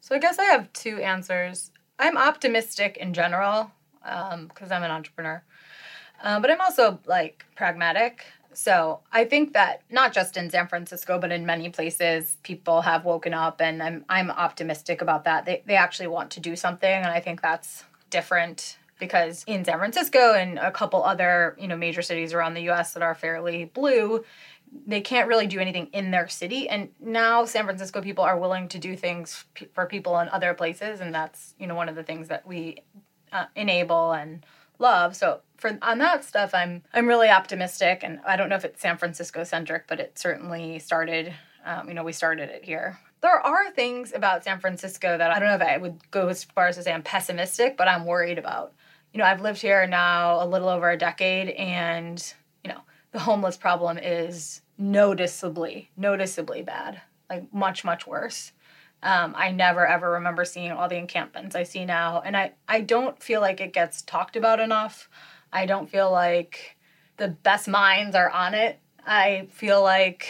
So 0.00 0.14
I 0.14 0.18
guess 0.18 0.38
I 0.38 0.44
have 0.44 0.72
two 0.72 0.98
answers. 0.98 1.70
I'm 1.98 2.16
optimistic 2.16 2.96
in 2.96 3.14
general 3.14 3.70
because 4.02 4.72
I'm 4.72 4.82
an 4.82 4.90
entrepreneur, 4.90 5.42
um, 6.22 6.42
but 6.42 6.50
I'm 6.50 6.60
also 6.60 6.98
like 7.06 7.44
pragmatic. 7.54 8.24
So 8.52 9.00
I 9.12 9.24
think 9.24 9.52
that 9.52 9.82
not 9.90 10.12
just 10.12 10.36
in 10.36 10.50
San 10.50 10.66
Francisco, 10.66 11.18
but 11.18 11.30
in 11.30 11.46
many 11.46 11.70
places, 11.70 12.36
people 12.42 12.82
have 12.82 13.04
woken 13.04 13.32
up, 13.32 13.60
and 13.60 13.82
I'm 13.82 14.04
I'm 14.08 14.30
optimistic 14.30 15.00
about 15.00 15.24
that. 15.24 15.44
They 15.46 15.62
they 15.66 15.76
actually 15.76 16.08
want 16.08 16.32
to 16.32 16.40
do 16.40 16.56
something, 16.56 16.92
and 16.92 17.06
I 17.06 17.20
think 17.20 17.40
that's 17.40 17.84
different 18.10 18.76
because 19.02 19.42
in 19.48 19.64
San 19.64 19.78
Francisco 19.78 20.32
and 20.32 20.60
a 20.60 20.70
couple 20.70 21.02
other 21.02 21.56
you 21.58 21.66
know 21.66 21.76
major 21.76 22.02
cities 22.02 22.32
around 22.32 22.54
the 22.54 22.62
U.S. 22.62 22.92
that 22.94 23.02
are 23.02 23.16
fairly 23.16 23.64
blue, 23.64 24.22
they 24.86 25.00
can't 25.00 25.28
really 25.28 25.48
do 25.48 25.58
anything 25.58 25.88
in 25.92 26.12
their 26.12 26.28
city. 26.28 26.68
And 26.68 26.90
now 27.00 27.44
san 27.44 27.64
francisco 27.64 28.00
people 28.00 28.24
are 28.24 28.38
willing 28.38 28.68
to 28.68 28.78
do 28.78 28.96
things 28.96 29.44
p- 29.54 29.68
for 29.72 29.86
people 29.86 30.18
in 30.20 30.28
other 30.28 30.54
places. 30.54 31.00
And 31.00 31.12
that's 31.12 31.54
you 31.58 31.66
know 31.66 31.74
one 31.74 31.88
of 31.88 31.96
the 31.96 32.02
things 32.02 32.28
that 32.28 32.46
we 32.46 32.78
uh, 33.32 33.46
enable 33.56 34.12
and 34.12 34.46
love. 34.78 35.16
So 35.16 35.40
for 35.56 35.76
on 35.82 35.98
that 35.98 36.24
stuff 36.24 36.54
i'm 36.54 36.82
i'm 36.94 37.08
really 37.08 37.28
optimistic. 37.28 38.00
And 38.02 38.20
i 38.26 38.36
don't 38.36 38.48
know 38.48 38.56
if 38.56 38.64
it's 38.64 38.80
san 38.80 38.96
francisco 38.96 39.44
centric 39.44 39.86
but 39.88 39.98
it 39.98 40.16
certainly 40.16 40.78
started 40.78 41.34
um, 41.64 41.88
you 41.88 41.94
know 41.94 42.04
we 42.04 42.12
started 42.12 42.48
it 42.50 42.64
here. 42.64 42.98
There 43.20 43.40
are 43.40 43.70
things 43.70 44.12
about 44.12 44.44
san 44.44 44.60
francisco 44.60 45.18
that 45.18 45.30
i 45.30 45.38
don't 45.38 45.48
know 45.48 45.54
if 45.54 45.62
i 45.62 45.76
would 45.76 46.10
go 46.10 46.28
as 46.28 46.44
far 46.44 46.68
as 46.68 46.76
to 46.76 46.82
say 46.82 46.92
i'm 46.92 47.02
pessimistic 47.02 47.76
but 47.76 47.88
i'm 47.88 48.04
worried 48.04 48.38
about 48.38 48.72
you 49.12 49.18
know 49.18 49.24
i've 49.24 49.40
lived 49.40 49.60
here 49.60 49.86
now 49.86 50.42
a 50.42 50.46
little 50.46 50.68
over 50.68 50.90
a 50.90 50.96
decade 50.96 51.50
and 51.50 52.34
you 52.64 52.70
know 52.70 52.80
the 53.12 53.18
homeless 53.18 53.56
problem 53.56 53.98
is 53.98 54.62
noticeably, 54.78 55.90
noticeably 55.96 56.62
bad, 56.62 57.00
like 57.30 57.52
much, 57.54 57.84
much 57.84 58.06
worse. 58.06 58.52
Um, 59.02 59.34
I 59.36 59.50
never 59.50 59.86
ever 59.86 60.12
remember 60.12 60.44
seeing 60.44 60.70
all 60.70 60.88
the 60.88 60.96
encampments 60.96 61.56
I 61.56 61.64
see 61.64 61.84
now, 61.84 62.22
and 62.24 62.36
I, 62.36 62.52
I 62.68 62.80
don't 62.80 63.20
feel 63.22 63.40
like 63.40 63.60
it 63.60 63.72
gets 63.72 64.02
talked 64.02 64.36
about 64.36 64.60
enough. 64.60 65.08
I 65.52 65.66
don't 65.66 65.90
feel 65.90 66.10
like 66.10 66.76
the 67.16 67.28
best 67.28 67.68
minds 67.68 68.14
are 68.14 68.30
on 68.30 68.54
it. 68.54 68.78
I 69.04 69.48
feel 69.50 69.82
like 69.82 70.26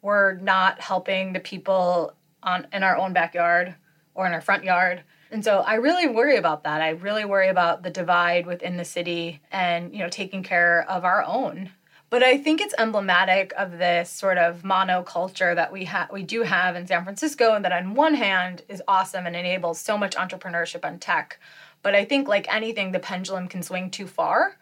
we're 0.00 0.34
not 0.34 0.80
helping 0.80 1.32
the 1.32 1.40
people 1.40 2.14
on 2.42 2.66
in 2.72 2.82
our 2.82 2.96
own 2.96 3.12
backyard 3.12 3.74
or 4.14 4.26
in 4.26 4.32
our 4.32 4.40
front 4.40 4.64
yard. 4.64 5.02
And 5.34 5.44
so 5.44 5.58
I 5.58 5.74
really 5.74 6.06
worry 6.06 6.36
about 6.36 6.62
that. 6.62 6.80
I 6.80 6.90
really 6.90 7.26
worry 7.26 7.48
about 7.48 7.82
the 7.82 7.90
divide 7.90 8.46
within 8.46 8.78
the 8.78 8.84
city 8.84 9.42
and, 9.50 9.92
you 9.92 9.98
know, 9.98 10.08
taking 10.08 10.42
care 10.42 10.88
of 10.88 11.04
our 11.04 11.22
own 11.24 11.70
but 12.14 12.22
I 12.22 12.38
think 12.38 12.60
it's 12.60 12.74
emblematic 12.78 13.52
of 13.58 13.72
this 13.72 14.08
sort 14.08 14.38
of 14.38 14.62
monoculture 14.62 15.52
that 15.52 15.72
we 15.72 15.86
have 15.86 16.12
we 16.12 16.22
do 16.22 16.42
have 16.42 16.76
in 16.76 16.86
San 16.86 17.02
Francisco 17.02 17.54
and 17.54 17.64
that 17.64 17.72
on 17.72 17.96
one 17.96 18.14
hand 18.14 18.62
is 18.68 18.80
awesome 18.86 19.26
and 19.26 19.34
enables 19.34 19.80
so 19.80 19.98
much 19.98 20.14
entrepreneurship 20.14 20.86
and 20.88 21.00
tech. 21.00 21.40
But 21.82 21.96
I 21.96 22.04
think 22.04 22.28
like 22.28 22.46
anything 22.54 22.92
the 22.92 23.00
pendulum 23.00 23.48
can 23.48 23.64
swing 23.64 23.90
too 23.90 24.06
far 24.06 24.56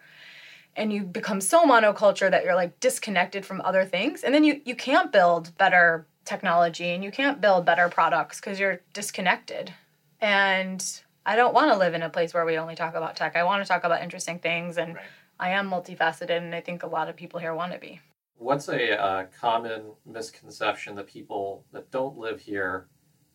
and 0.76 0.90
you 0.90 1.02
become 1.02 1.42
so 1.42 1.66
monoculture 1.66 2.30
that 2.30 2.42
you're 2.42 2.54
like 2.54 2.80
disconnected 2.80 3.44
from 3.44 3.60
other 3.60 3.84
things 3.84 4.22
and 4.22 4.34
then 4.34 4.44
you 4.44 4.62
you 4.64 4.74
can't 4.74 5.12
build 5.12 5.54
better 5.58 6.06
technology 6.24 6.88
and 6.94 7.04
you 7.04 7.10
can't 7.10 7.42
build 7.42 7.66
better 7.66 7.90
products 7.90 8.40
because 8.40 8.58
you're 8.58 8.80
disconnected. 8.94 9.74
And 10.22 11.02
I 11.26 11.36
don't 11.36 11.52
want 11.52 11.70
to 11.70 11.76
live 11.76 11.92
in 11.92 12.02
a 12.02 12.08
place 12.08 12.32
where 12.32 12.46
we 12.46 12.56
only 12.56 12.76
talk 12.76 12.94
about 12.94 13.16
tech. 13.16 13.36
I 13.36 13.42
want 13.42 13.62
to 13.62 13.68
talk 13.68 13.84
about 13.84 14.02
interesting 14.02 14.38
things 14.38 14.78
and 14.78 14.94
Right. 14.94 15.04
I 15.40 15.50
am 15.50 15.68
multifaceted, 15.68 16.36
and 16.36 16.54
I 16.54 16.60
think 16.60 16.84
a 16.84 16.86
lot 16.86 17.08
of 17.08 17.16
people 17.16 17.40
here 17.40 17.52
want 17.52 17.72
to 17.72 17.78
be. 17.78 18.00
What's 18.36 18.68
a 18.68 18.96
uh, 18.96 19.26
common 19.40 19.92
misconception 20.06 20.94
that 20.94 21.08
people 21.08 21.64
that 21.72 21.90
don't 21.90 22.16
live 22.16 22.40
here 22.40 22.86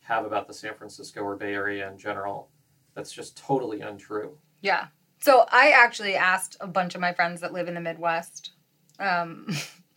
have 0.04 0.26
about 0.26 0.48
the 0.48 0.54
San 0.54 0.74
Francisco 0.74 1.22
or 1.22 1.36
Bay 1.36 1.54
Area 1.54 1.90
in 1.92 1.98
general 1.98 2.50
that's 2.94 3.12
just 3.12 3.38
totally 3.38 3.82
untrue? 3.82 4.38
Yeah. 4.62 4.88
So 5.20 5.46
I 5.52 5.72
actually 5.72 6.16
asked 6.16 6.56
a 6.62 6.68
bunch 6.68 6.96
of 6.96 7.02
my 7.02 7.12
friends 7.12 7.42
that 7.42 7.52
live 7.52 7.68
in 7.68 7.74
the 7.74 7.82
Midwest 7.82 8.52
um, 9.00 9.48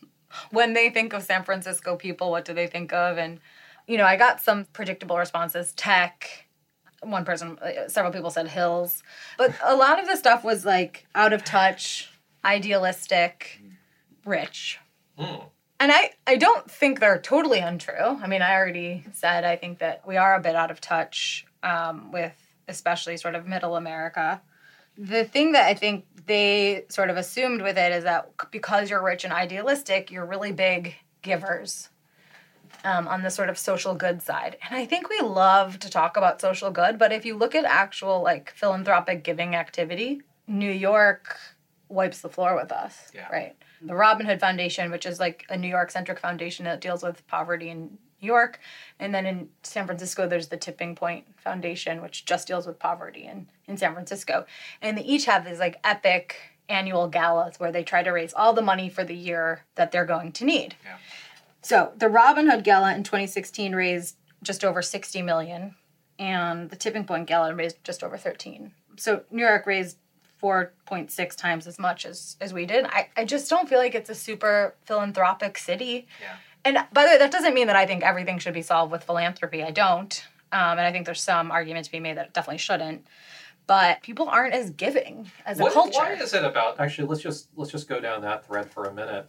when 0.50 0.72
they 0.72 0.90
think 0.90 1.12
of 1.12 1.22
San 1.22 1.44
Francisco 1.44 1.94
people, 1.94 2.30
what 2.30 2.44
do 2.44 2.54
they 2.54 2.66
think 2.66 2.92
of? 2.92 3.18
And, 3.18 3.38
you 3.86 3.96
know, 3.96 4.04
I 4.04 4.16
got 4.16 4.40
some 4.40 4.64
predictable 4.72 5.16
responses 5.16 5.72
tech. 5.72 6.48
One 7.02 7.24
person, 7.24 7.58
uh, 7.58 7.88
several 7.88 8.12
people 8.12 8.30
said 8.30 8.48
hills. 8.48 9.02
But 9.38 9.54
a 9.64 9.74
lot 9.74 9.98
of 10.00 10.06
the 10.06 10.16
stuff 10.16 10.44
was 10.44 10.64
like 10.64 11.06
out 11.14 11.32
of 11.32 11.44
touch, 11.44 12.10
idealistic, 12.44 13.60
rich. 14.24 14.78
Hmm. 15.18 15.44
And 15.78 15.90
I, 15.90 16.10
I 16.26 16.36
don't 16.36 16.70
think 16.70 17.00
they're 17.00 17.18
totally 17.18 17.58
untrue. 17.58 17.94
I 18.22 18.26
mean, 18.26 18.42
I 18.42 18.54
already 18.54 19.04
said 19.12 19.44
I 19.44 19.56
think 19.56 19.78
that 19.78 20.06
we 20.06 20.18
are 20.18 20.34
a 20.34 20.40
bit 20.40 20.54
out 20.54 20.70
of 20.70 20.80
touch 20.80 21.46
um, 21.62 22.12
with 22.12 22.34
especially 22.68 23.16
sort 23.16 23.34
of 23.34 23.46
middle 23.46 23.76
America. 23.76 24.42
The 24.98 25.24
thing 25.24 25.52
that 25.52 25.66
I 25.66 25.74
think 25.74 26.04
they 26.26 26.84
sort 26.90 27.08
of 27.08 27.16
assumed 27.16 27.62
with 27.62 27.78
it 27.78 27.92
is 27.92 28.04
that 28.04 28.30
because 28.50 28.90
you're 28.90 29.02
rich 29.02 29.24
and 29.24 29.32
idealistic, 29.32 30.10
you're 30.10 30.26
really 30.26 30.52
big 30.52 30.94
givers 31.22 31.88
um, 32.84 33.06
on 33.08 33.22
the 33.22 33.30
sort 33.30 33.48
of 33.48 33.58
social 33.58 33.94
good 33.94 34.22
side. 34.22 34.56
And 34.66 34.76
I 34.76 34.86
think 34.86 35.08
we 35.08 35.20
love 35.20 35.78
to 35.80 35.90
talk 35.90 36.16
about 36.16 36.40
social 36.40 36.70
good, 36.70 36.98
but 36.98 37.12
if 37.12 37.24
you 37.24 37.36
look 37.36 37.54
at 37.54 37.64
actual 37.64 38.22
like 38.22 38.52
philanthropic 38.56 39.24
giving 39.24 39.54
activity, 39.54 40.22
New 40.46 40.70
York 40.70 41.36
wipes 41.88 42.20
the 42.20 42.28
floor 42.28 42.54
with 42.56 42.72
us, 42.72 43.10
Yeah. 43.14 43.28
right? 43.30 43.56
The 43.82 43.94
Robin 43.94 44.26
Hood 44.26 44.40
Foundation, 44.40 44.90
which 44.90 45.06
is 45.06 45.18
like 45.18 45.44
a 45.48 45.56
New 45.56 45.68
York 45.68 45.90
centric 45.90 46.18
foundation 46.20 46.64
that 46.66 46.80
deals 46.80 47.02
with 47.02 47.26
poverty 47.26 47.70
in 47.70 47.98
New 48.20 48.26
York. 48.26 48.60
And 48.98 49.14
then 49.14 49.24
in 49.26 49.48
San 49.62 49.86
Francisco, 49.86 50.26
there's 50.28 50.48
the 50.48 50.56
Tipping 50.58 50.94
Point 50.94 51.24
Foundation, 51.40 52.02
which 52.02 52.24
just 52.26 52.46
deals 52.46 52.66
with 52.66 52.78
poverty 52.78 53.24
in, 53.24 53.48
in 53.66 53.76
San 53.78 53.94
Francisco. 53.94 54.44
And 54.82 54.98
they 54.98 55.02
each 55.02 55.24
have 55.24 55.44
these 55.46 55.58
like 55.58 55.78
epic 55.82 56.36
annual 56.68 57.08
galas 57.08 57.58
where 57.58 57.72
they 57.72 57.82
try 57.82 58.02
to 58.02 58.10
raise 58.10 58.32
all 58.34 58.52
the 58.52 58.62
money 58.62 58.88
for 58.88 59.02
the 59.02 59.16
year 59.16 59.64
that 59.74 59.90
they're 59.90 60.04
going 60.04 60.30
to 60.32 60.44
need. 60.44 60.76
Yeah. 60.84 60.96
So 61.62 61.92
the 61.96 62.08
Robin 62.08 62.48
Hood 62.50 62.64
Gala 62.64 62.94
in 62.94 63.02
2016 63.02 63.74
raised 63.74 64.16
just 64.42 64.64
over 64.64 64.80
60 64.82 65.22
million, 65.22 65.74
and 66.18 66.70
the 66.70 66.76
Tipping 66.76 67.04
Point 67.04 67.26
Gala 67.26 67.54
raised 67.54 67.82
just 67.84 68.02
over 68.02 68.16
13. 68.16 68.72
So 68.96 69.22
New 69.30 69.42
York 69.46 69.66
raised 69.66 69.98
4.6 70.42 71.36
times 71.36 71.66
as 71.66 71.78
much 71.78 72.06
as, 72.06 72.36
as 72.40 72.52
we 72.54 72.64
did. 72.64 72.86
I, 72.86 73.08
I 73.16 73.24
just 73.24 73.50
don't 73.50 73.68
feel 73.68 73.78
like 73.78 73.94
it's 73.94 74.08
a 74.10 74.14
super 74.14 74.74
philanthropic 74.86 75.58
city. 75.58 76.06
Yeah. 76.20 76.36
And 76.64 76.78
by 76.92 77.04
the 77.04 77.10
way, 77.10 77.18
that 77.18 77.30
doesn't 77.30 77.54
mean 77.54 77.66
that 77.66 77.76
I 77.76 77.86
think 77.86 78.02
everything 78.02 78.38
should 78.38 78.54
be 78.54 78.62
solved 78.62 78.90
with 78.92 79.04
philanthropy. 79.04 79.62
I 79.62 79.70
don't. 79.70 80.22
Um, 80.52 80.72
and 80.78 80.80
I 80.80 80.92
think 80.92 81.04
there's 81.06 81.22
some 81.22 81.50
argument 81.50 81.84
to 81.86 81.92
be 81.92 82.00
made 82.00 82.16
that 82.16 82.26
it 82.28 82.32
definitely 82.34 82.58
shouldn't. 82.58 83.06
but 83.66 84.02
people 84.02 84.28
aren't 84.28 84.52
as 84.54 84.70
giving 84.70 85.30
as 85.46 85.60
a 85.60 85.62
What- 85.62 85.72
culture. 85.74 85.98
Why 86.00 86.14
is 86.14 86.34
it 86.34 86.42
about? 86.44 86.80
Actually, 86.80 87.06
let's 87.08 87.22
just 87.22 87.48
let's 87.56 87.70
just 87.70 87.88
go 87.88 88.00
down 88.00 88.22
that 88.22 88.44
thread 88.46 88.68
for 88.70 88.86
a 88.86 88.92
minute. 88.92 89.28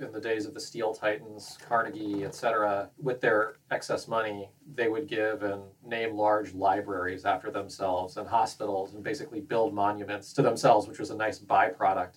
In 0.00 0.10
the 0.10 0.20
days 0.20 0.46
of 0.46 0.54
the 0.54 0.60
Steel 0.60 0.94
Titans, 0.94 1.58
Carnegie, 1.68 2.24
etc., 2.24 2.90
with 2.98 3.20
their 3.20 3.56
excess 3.70 4.08
money, 4.08 4.50
they 4.74 4.88
would 4.88 5.06
give 5.06 5.42
and 5.42 5.62
name 5.84 6.16
large 6.16 6.54
libraries 6.54 7.24
after 7.24 7.50
themselves 7.50 8.16
and 8.16 8.26
hospitals 8.26 8.94
and 8.94 9.04
basically 9.04 9.40
build 9.40 9.74
monuments 9.74 10.32
to 10.32 10.42
themselves, 10.42 10.88
which 10.88 10.98
was 10.98 11.10
a 11.10 11.16
nice 11.16 11.38
byproduct. 11.38 12.14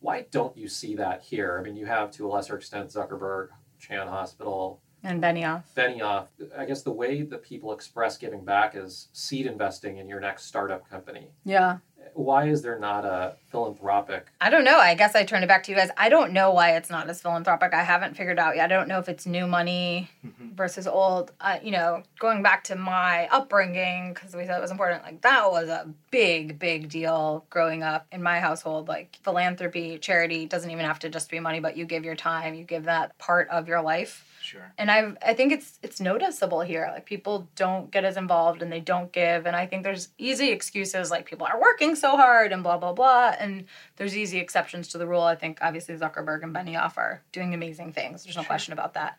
Why 0.00 0.26
don't 0.30 0.56
you 0.56 0.68
see 0.68 0.94
that 0.96 1.22
here? 1.22 1.58
I 1.58 1.62
mean, 1.62 1.76
you 1.76 1.86
have 1.86 2.10
to 2.12 2.26
a 2.26 2.28
lesser 2.28 2.56
extent 2.56 2.90
Zuckerberg, 2.90 3.48
Chan 3.78 4.06
Hospital, 4.06 4.80
and 5.02 5.22
Benioff. 5.22 5.62
Benioff. 5.76 6.26
I 6.56 6.64
guess 6.64 6.82
the 6.82 6.92
way 6.92 7.22
that 7.22 7.42
people 7.42 7.72
express 7.72 8.16
giving 8.16 8.44
back 8.44 8.74
is 8.74 9.08
seed 9.12 9.46
investing 9.46 9.98
in 9.98 10.08
your 10.08 10.20
next 10.20 10.46
startup 10.46 10.88
company. 10.88 11.30
Yeah. 11.44 11.78
Why 12.16 12.48
is 12.48 12.62
there 12.62 12.78
not 12.78 13.04
a 13.04 13.34
philanthropic 13.50 14.26
I 14.40 14.48
don't 14.48 14.64
know. 14.64 14.78
I 14.78 14.94
guess 14.94 15.14
I 15.14 15.24
turn 15.24 15.42
it 15.42 15.46
back 15.46 15.62
to 15.64 15.70
you 15.70 15.76
guys. 15.76 15.90
I 15.96 16.08
don't 16.08 16.32
know 16.32 16.50
why 16.52 16.76
it's 16.76 16.88
not 16.88 17.08
as 17.08 17.20
philanthropic. 17.20 17.74
I 17.74 17.82
haven't 17.82 18.16
figured 18.16 18.38
out 18.38 18.56
yet. 18.56 18.72
I 18.72 18.74
don't 18.74 18.88
know 18.88 18.98
if 18.98 19.08
it's 19.08 19.26
new 19.26 19.46
money 19.46 20.10
versus 20.54 20.86
old. 20.86 21.32
Uh, 21.40 21.58
you 21.62 21.70
know, 21.70 22.02
going 22.18 22.42
back 22.42 22.64
to 22.64 22.76
my 22.76 23.28
upbringing, 23.28 24.14
because 24.14 24.34
we 24.34 24.46
said 24.46 24.56
it 24.58 24.62
was 24.62 24.70
important, 24.70 25.02
like 25.02 25.20
that 25.22 25.50
was 25.50 25.68
a 25.68 25.88
big, 26.10 26.58
big 26.58 26.88
deal 26.88 27.44
growing 27.50 27.82
up 27.82 28.06
in 28.12 28.22
my 28.22 28.40
household. 28.40 28.88
Like 28.88 29.18
philanthropy, 29.22 29.98
charity 29.98 30.46
doesn't 30.46 30.70
even 30.70 30.84
have 30.84 30.98
to 31.00 31.08
just 31.08 31.30
be 31.30 31.40
money, 31.40 31.60
but 31.60 31.76
you 31.76 31.84
give 31.84 32.04
your 32.04 32.16
time, 32.16 32.54
you 32.54 32.64
give 32.64 32.84
that 32.84 33.16
part 33.18 33.48
of 33.48 33.68
your 33.68 33.82
life 33.82 34.24
Sure. 34.46 34.72
and 34.78 34.90
I 34.90 35.12
I 35.20 35.34
think 35.34 35.52
it's 35.52 35.78
it's 35.82 36.00
noticeable 36.00 36.60
here. 36.60 36.88
Like 36.92 37.04
people 37.04 37.48
don't 37.56 37.90
get 37.90 38.04
as 38.04 38.16
involved 38.16 38.62
and 38.62 38.70
they 38.70 38.80
don't 38.80 39.10
give, 39.10 39.44
and 39.44 39.56
I 39.56 39.66
think 39.66 39.82
there's 39.82 40.10
easy 40.18 40.50
excuses 40.50 41.10
like 41.10 41.26
people 41.26 41.46
are 41.46 41.60
working 41.60 41.96
so 41.96 42.16
hard 42.16 42.52
and 42.52 42.62
blah 42.62 42.78
blah 42.78 42.92
blah, 42.92 43.34
and 43.38 43.64
there's 43.96 44.16
easy 44.16 44.38
exceptions 44.38 44.88
to 44.88 44.98
the 44.98 45.06
rule. 45.06 45.22
I 45.22 45.34
think 45.34 45.58
obviously 45.60 45.96
Zuckerberg 45.96 46.44
and 46.44 46.54
Benioff 46.54 46.96
are 46.96 47.22
doing 47.32 47.54
amazing 47.54 47.92
things. 47.92 48.22
There's 48.22 48.36
no 48.36 48.44
question 48.44 48.72
about 48.72 48.94
that. 48.94 49.18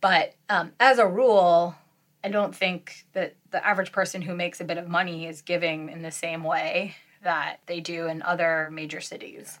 But 0.00 0.34
um, 0.48 0.72
as 0.80 0.98
a 0.98 1.06
rule, 1.06 1.76
I 2.24 2.28
don't 2.28 2.54
think 2.54 3.06
that 3.12 3.36
the 3.50 3.64
average 3.64 3.92
person 3.92 4.22
who 4.22 4.34
makes 4.34 4.60
a 4.60 4.64
bit 4.64 4.78
of 4.78 4.88
money 4.88 5.26
is 5.26 5.40
giving 5.42 5.88
in 5.88 6.02
the 6.02 6.10
same 6.10 6.42
way 6.42 6.96
that 7.22 7.58
they 7.66 7.80
do 7.80 8.06
in 8.06 8.22
other 8.22 8.70
major 8.72 9.00
cities. 9.00 9.58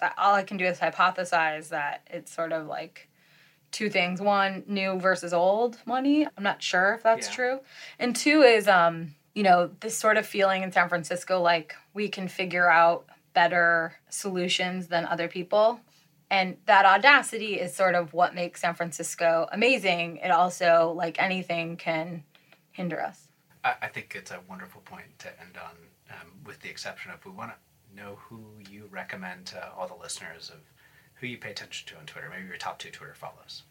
That 0.00 0.14
all 0.18 0.34
I 0.34 0.42
can 0.42 0.56
do 0.56 0.66
is 0.66 0.78
hypothesize 0.78 1.70
that 1.70 2.02
it's 2.08 2.32
sort 2.32 2.52
of 2.52 2.66
like 2.66 3.08
two 3.76 3.90
things. 3.90 4.22
One 4.22 4.64
new 4.66 4.98
versus 4.98 5.34
old 5.34 5.76
money. 5.84 6.26
I'm 6.36 6.42
not 6.42 6.62
sure 6.62 6.94
if 6.94 7.02
that's 7.02 7.28
Yeah. 7.28 7.34
true. 7.34 7.60
And 7.98 8.16
two 8.16 8.40
is 8.40 8.66
um 8.68 9.14
you 9.34 9.42
know 9.42 9.70
this 9.80 9.96
sort 9.98 10.16
of 10.16 10.24
feeling 10.26 10.62
in 10.62 10.72
san 10.72 10.88
francisco 10.88 11.42
like 11.42 11.74
we 11.92 12.08
can 12.08 12.26
figure 12.26 12.70
out 12.70 13.06
better 13.34 13.94
solutions 14.08 14.88
than 14.88 15.04
other 15.04 15.28
people. 15.28 15.80
And 16.30 16.56
that 16.64 16.86
audacity 16.86 17.60
is 17.60 17.74
sort 17.74 17.94
of 17.94 18.14
what 18.14 18.34
makes 18.34 18.62
san 18.62 18.74
francisco 18.74 19.46
amazing. 19.52 20.16
It 20.18 20.30
also 20.30 20.94
like 20.96 21.20
anything 21.20 21.76
can 21.76 22.24
hinder 22.72 22.98
us. 23.02 23.28
I, 23.62 23.74
I 23.82 23.88
think 23.88 24.14
it's 24.16 24.30
a 24.30 24.40
wonderful 24.48 24.80
point 24.82 25.18
to 25.18 25.28
end 25.40 25.58
on, 25.58 25.76
um, 26.16 26.28
with 26.46 26.60
the 26.60 26.70
exception 26.70 27.10
of 27.10 27.22
we 27.26 27.30
want 27.30 27.50
to 27.52 27.58
know 28.02 28.16
who 28.16 28.40
you 28.70 28.88
recommend 28.90 29.44
to 29.46 29.70
all 29.76 29.86
the 29.86 29.94
listeners 30.06 30.50
of 30.50 30.60
who 31.20 31.26
you 31.26 31.38
pay 31.38 31.50
attention 31.50 31.86
to 31.88 31.98
on 31.98 32.06
Twitter. 32.06 32.28
Maybe 32.30 32.46
your 32.48 32.56
top 32.56 32.78
two 32.78 32.90
Twitter 32.90 33.14
follows. 33.14 33.62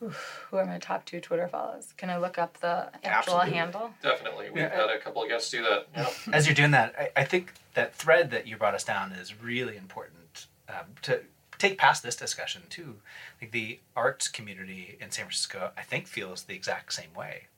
who 0.00 0.56
are 0.56 0.64
my 0.64 0.78
top 0.78 1.04
two 1.04 1.20
twitter 1.20 1.46
follows 1.46 1.92
can 1.98 2.08
i 2.08 2.16
look 2.16 2.38
up 2.38 2.58
the 2.60 2.88
actual 3.04 3.34
Absolutely. 3.34 3.50
handle 3.50 3.90
Definitely. 4.02 4.46
We've 4.48 4.62
Yeah. 4.62 4.74
had 4.74 4.88
a 4.88 4.98
couple 4.98 5.22
of 5.22 5.28
guests 5.28 5.50
do 5.50 5.62
that. 5.62 5.88
Yep. 5.94 6.12
As 6.32 6.46
you're 6.46 6.54
doing 6.54 6.70
that, 6.70 6.94
I, 6.98 7.10
I 7.20 7.24
think 7.24 7.52
that 7.74 7.94
thread 7.94 8.30
that 8.30 8.46
you 8.46 8.56
brought 8.56 8.74
us 8.74 8.82
down 8.82 9.12
is 9.12 9.38
really 9.42 9.76
important 9.76 10.46
um, 10.70 10.86
to 11.02 11.20
take 11.58 11.76
past 11.76 12.02
this 12.02 12.16
discussion 12.16 12.62
too. 12.70 12.96
Like 13.42 13.50
the 13.52 13.78
arts 13.94 14.26
community 14.28 14.96
in 15.02 15.10
San 15.10 15.26
Francisco, 15.26 15.70
I 15.76 15.82
think 15.82 16.06
feels 16.06 16.44
the 16.44 16.54
exact 16.54 16.94
same 16.94 17.12
way. 17.14 17.48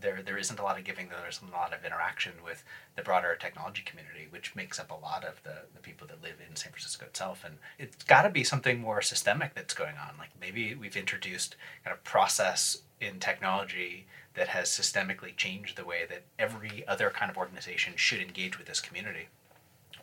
There, 0.00 0.22
there 0.22 0.38
isn't 0.38 0.58
a 0.58 0.62
lot 0.62 0.78
of 0.78 0.84
giving, 0.84 1.08
there 1.08 1.28
isn't 1.28 1.48
a 1.48 1.56
lot 1.56 1.72
of 1.72 1.84
interaction 1.84 2.32
with 2.44 2.64
the 2.96 3.02
broader 3.02 3.36
technology 3.38 3.82
community, 3.84 4.26
which 4.30 4.54
makes 4.54 4.78
up 4.78 4.90
a 4.90 4.94
lot 4.94 5.24
of 5.24 5.42
the, 5.44 5.66
the 5.74 5.80
people 5.80 6.06
that 6.08 6.22
live 6.22 6.36
in 6.48 6.56
San 6.56 6.72
Francisco 6.72 7.06
itself. 7.06 7.44
And 7.44 7.56
it's 7.78 8.04
got 8.04 8.22
to 8.22 8.30
be 8.30 8.44
something 8.44 8.80
more 8.80 9.02
systemic 9.02 9.54
that's 9.54 9.74
going 9.74 9.96
on. 9.96 10.16
Like 10.18 10.30
maybe 10.40 10.74
we've 10.74 10.96
introduced 10.96 11.56
kind 11.84 11.94
of 11.94 12.02
process 12.04 12.78
in 13.00 13.18
technology 13.18 14.06
that 14.34 14.48
has 14.48 14.68
systemically 14.68 15.36
changed 15.36 15.76
the 15.76 15.84
way 15.84 16.06
that 16.08 16.22
every 16.38 16.84
other 16.88 17.10
kind 17.10 17.30
of 17.30 17.36
organization 17.36 17.94
should 17.96 18.20
engage 18.20 18.58
with 18.58 18.66
this 18.66 18.80
community. 18.80 19.28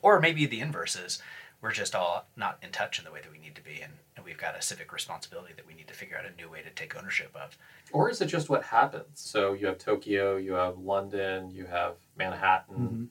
Or 0.01 0.19
maybe 0.19 0.45
the 0.45 0.61
inverse 0.61 0.95
is 0.95 1.21
we're 1.61 1.71
just 1.71 1.95
all 1.95 2.27
not 2.35 2.57
in 2.63 2.71
touch 2.71 2.99
in 2.99 3.05
the 3.05 3.11
way 3.11 3.19
that 3.21 3.31
we 3.31 3.39
need 3.39 3.55
to 3.55 3.63
be, 3.63 3.81
and, 3.81 3.93
and 4.15 4.25
we've 4.25 4.37
got 4.37 4.57
a 4.57 4.61
civic 4.61 4.93
responsibility 4.93 5.53
that 5.55 5.67
we 5.67 5.73
need 5.73 5.87
to 5.87 5.93
figure 5.93 6.17
out 6.17 6.25
a 6.25 6.35
new 6.41 6.49
way 6.49 6.61
to 6.61 6.69
take 6.69 6.95
ownership 6.95 7.35
of. 7.35 7.57
Or 7.91 8.09
is 8.09 8.21
it 8.21 8.27
just 8.27 8.49
what 8.49 8.63
happens? 8.63 9.05
So 9.19 9.53
you 9.53 9.67
have 9.67 9.77
Tokyo, 9.77 10.37
you 10.37 10.53
have 10.53 10.77
London, 10.77 11.51
you 11.51 11.65
have 11.65 11.95
Manhattan, 12.17 13.09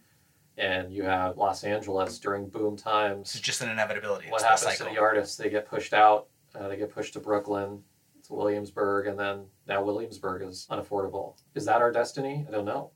and 0.57 0.93
you 0.93 1.05
have 1.05 1.37
Los 1.37 1.63
Angeles 1.65 2.19
during 2.19 2.49
boom 2.49 2.77
times. 2.77 3.35
It's 3.35 3.41
just 3.41 3.61
an 3.61 3.69
inevitability. 3.69 4.29
What 4.31 4.41
it's 4.41 4.45
happens 4.45 4.77
cycle. 4.79 4.87
to 4.87 4.93
the 4.93 5.01
artists? 5.01 5.37
They 5.37 5.51
get 5.51 5.69
pushed 5.69 5.93
out. 5.93 6.29
Uh, 6.55 6.69
they 6.69 6.77
get 6.77 6.93
pushed 6.93 7.13
to 7.13 7.21
Brooklyn, 7.21 7.83
to 8.27 8.35
Williamsburg, 8.35 9.07
and 9.07 9.19
then 9.19 9.45
now 9.67 9.83
Williamsburg 9.83 10.43
is 10.43 10.67
unaffordable. 10.71 11.35
Is 11.55 11.65
that 11.67 11.83
our 11.83 11.93
destiny? 11.93 12.47
I 12.49 12.51
don't 12.51 12.65
know. 12.65 12.91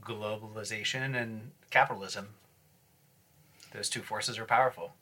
Globalization 0.00 1.20
and 1.20 1.50
capitalism. 1.70 2.28
Those 3.72 3.88
two 3.88 4.02
forces 4.02 4.38
are 4.38 4.44
powerful. 4.44 4.94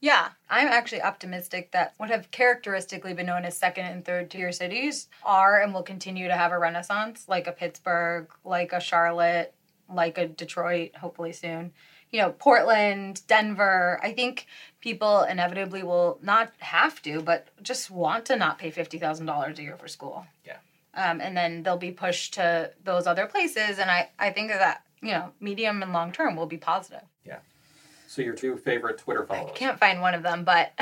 Yeah, 0.00 0.28
I'm 0.50 0.68
actually 0.68 1.02
optimistic 1.02 1.72
that 1.72 1.94
what 1.96 2.10
have 2.10 2.30
characteristically 2.30 3.14
been 3.14 3.26
known 3.26 3.44
as 3.44 3.56
second 3.56 3.86
and 3.86 4.04
third 4.04 4.30
tier 4.30 4.52
cities 4.52 5.08
are 5.24 5.60
and 5.60 5.72
will 5.72 5.82
continue 5.82 6.28
to 6.28 6.34
have 6.34 6.52
a 6.52 6.58
renaissance, 6.58 7.24
like 7.28 7.46
a 7.46 7.52
Pittsburgh, 7.52 8.28
like 8.44 8.72
a 8.72 8.80
Charlotte, 8.80 9.54
like 9.88 10.18
a 10.18 10.28
Detroit, 10.28 10.96
hopefully 10.96 11.32
soon. 11.32 11.72
You 12.10 12.20
know, 12.20 12.30
Portland, 12.30 13.22
Denver. 13.26 13.98
I 14.02 14.12
think 14.12 14.46
people 14.80 15.22
inevitably 15.22 15.82
will 15.82 16.18
not 16.22 16.52
have 16.58 17.02
to, 17.02 17.22
but 17.22 17.48
just 17.62 17.90
want 17.90 18.26
to 18.26 18.36
not 18.36 18.58
pay 18.58 18.70
$50,000 18.70 19.58
a 19.58 19.62
year 19.62 19.76
for 19.76 19.88
school. 19.88 20.26
Yeah. 20.46 20.58
Um, 20.94 21.20
and 21.20 21.36
then 21.36 21.62
they'll 21.62 21.76
be 21.76 21.90
pushed 21.90 22.34
to 22.34 22.70
those 22.84 23.06
other 23.06 23.26
places. 23.26 23.78
And 23.78 23.90
I, 23.90 24.10
I 24.18 24.30
think 24.30 24.50
that, 24.50 24.82
you 25.02 25.10
know, 25.10 25.32
medium 25.40 25.82
and 25.82 25.92
long 25.92 26.12
term 26.12 26.36
will 26.36 26.46
be 26.46 26.58
positive. 26.58 27.02
So 28.06 28.22
your 28.22 28.34
two 28.34 28.56
favorite 28.56 28.98
Twitter 28.98 29.24
followers. 29.26 29.50
I 29.54 29.58
can't 29.58 29.78
find 29.78 30.00
one 30.00 30.14
of 30.14 30.22
them, 30.22 30.44
but 30.44 30.72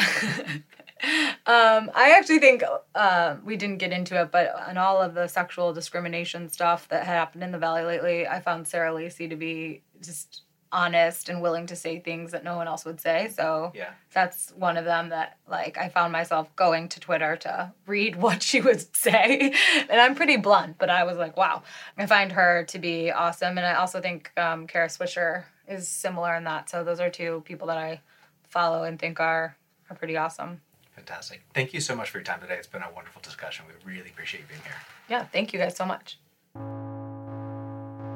um, 1.46 1.90
I 1.94 2.14
actually 2.18 2.38
think 2.38 2.62
uh, 2.94 3.36
we 3.44 3.56
didn't 3.56 3.78
get 3.78 3.92
into 3.92 4.20
it, 4.20 4.30
but 4.30 4.54
on 4.68 4.76
all 4.76 5.00
of 5.02 5.14
the 5.14 5.26
sexual 5.28 5.72
discrimination 5.72 6.48
stuff 6.48 6.88
that 6.88 7.04
had 7.04 7.14
happened 7.14 7.42
in 7.42 7.52
the 7.52 7.58
Valley 7.58 7.82
lately, 7.84 8.26
I 8.26 8.40
found 8.40 8.66
Sarah 8.68 8.92
Lacy 8.92 9.28
to 9.28 9.36
be 9.36 9.82
just 10.02 10.42
honest 10.72 11.28
and 11.28 11.40
willing 11.40 11.66
to 11.66 11.76
say 11.76 12.00
things 12.00 12.32
that 12.32 12.42
no 12.42 12.56
one 12.56 12.66
else 12.66 12.84
would 12.84 13.00
say. 13.00 13.28
So 13.28 13.70
Yeah. 13.76 13.90
that's 14.12 14.50
one 14.56 14.76
of 14.76 14.84
them 14.84 15.10
that 15.10 15.38
like 15.48 15.78
I 15.78 15.88
found 15.88 16.12
myself 16.12 16.54
going 16.56 16.88
to 16.90 17.00
Twitter 17.00 17.36
to 17.36 17.72
read 17.86 18.16
what 18.20 18.42
she 18.42 18.60
would 18.60 18.94
say, 18.96 19.54
and 19.88 20.00
I'm 20.00 20.14
pretty 20.14 20.36
blunt, 20.36 20.76
but 20.78 20.90
I 20.90 21.04
was 21.04 21.16
like, 21.16 21.36
wow, 21.36 21.62
I 21.96 22.06
find 22.06 22.32
her 22.32 22.64
to 22.68 22.78
be 22.78 23.10
awesome, 23.12 23.56
and 23.56 23.66
I 23.66 23.74
also 23.74 24.00
think 24.00 24.32
um, 24.36 24.66
Kara 24.66 24.88
Swisher 24.88 25.44
is 25.68 25.88
similar 25.88 26.34
in 26.34 26.44
that. 26.44 26.68
So 26.70 26.84
those 26.84 27.00
are 27.00 27.10
two 27.10 27.42
people 27.44 27.66
that 27.68 27.78
I 27.78 28.00
follow 28.48 28.84
and 28.84 28.98
think 28.98 29.20
are 29.20 29.56
are 29.90 29.96
pretty 29.96 30.16
awesome. 30.16 30.60
Fantastic. 30.94 31.42
Thank 31.54 31.74
you 31.74 31.80
so 31.80 31.94
much 31.94 32.10
for 32.10 32.18
your 32.18 32.24
time 32.24 32.40
today. 32.40 32.54
It's 32.54 32.66
been 32.66 32.82
a 32.82 32.92
wonderful 32.94 33.20
discussion. 33.22 33.64
We 33.68 33.92
really 33.94 34.10
appreciate 34.10 34.42
you 34.42 34.46
being 34.48 34.62
here. 34.62 34.76
Yeah, 35.08 35.24
thank 35.24 35.52
you 35.52 35.58
guys 35.58 35.76
so 35.76 35.84
much. 35.84 36.18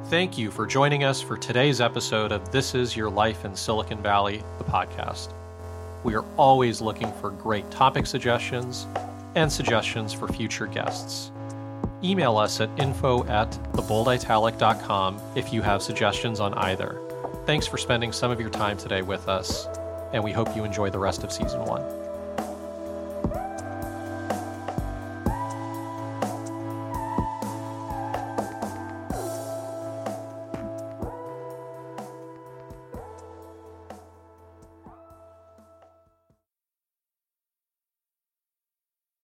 Thank 0.07 0.39
you 0.39 0.51
for 0.51 0.67
joining 0.67 1.05
us 1.05 1.21
for 1.21 1.37
today's 1.37 1.81
episode 1.81 2.33
of 2.33 2.51
This 2.51 2.75
Is 2.75 2.97
Your 2.97 3.11
Life 3.11 3.45
in 3.45 3.55
Silicon 3.55 4.03
Valley, 4.03 4.43
the 4.57 4.65
podcast. 4.65 5.33
We 6.03 6.15
are 6.15 6.25
always 6.39 6.81
looking 6.81 7.13
for 7.15 7.31
great 7.31 7.71
topic 7.71 8.07
suggestions 8.07 8.87
and 9.35 9.53
suggestions 9.53 10.13
for 10.13 10.29
future 10.29 10.67
guests. 10.67 11.31
Email 12.03 12.39
us 12.39 12.61
at 12.61 12.71
info 12.79 13.25
at 13.27 13.51
thebolditalic.com 13.73 15.21
if 15.35 15.53
you 15.53 15.61
have 15.63 15.83
suggestions 15.83 16.41
on 16.41 16.55
either. 16.55 17.01
Thanks 17.49 17.67
for 17.67 17.79
spending 17.79 18.13
some 18.13 18.31
of 18.31 18.39
your 18.43 18.51
time 18.51 18.77
today 18.77 19.01
with 19.01 19.27
us, 19.27 19.69
and 20.13 20.23
we 20.23 20.33
hope 20.33 20.55
you 20.55 20.65
enjoy 20.65 20.91
the 20.91 20.99
rest 20.99 21.25
of 21.25 21.33
season 21.33 21.65
one. 21.65 21.83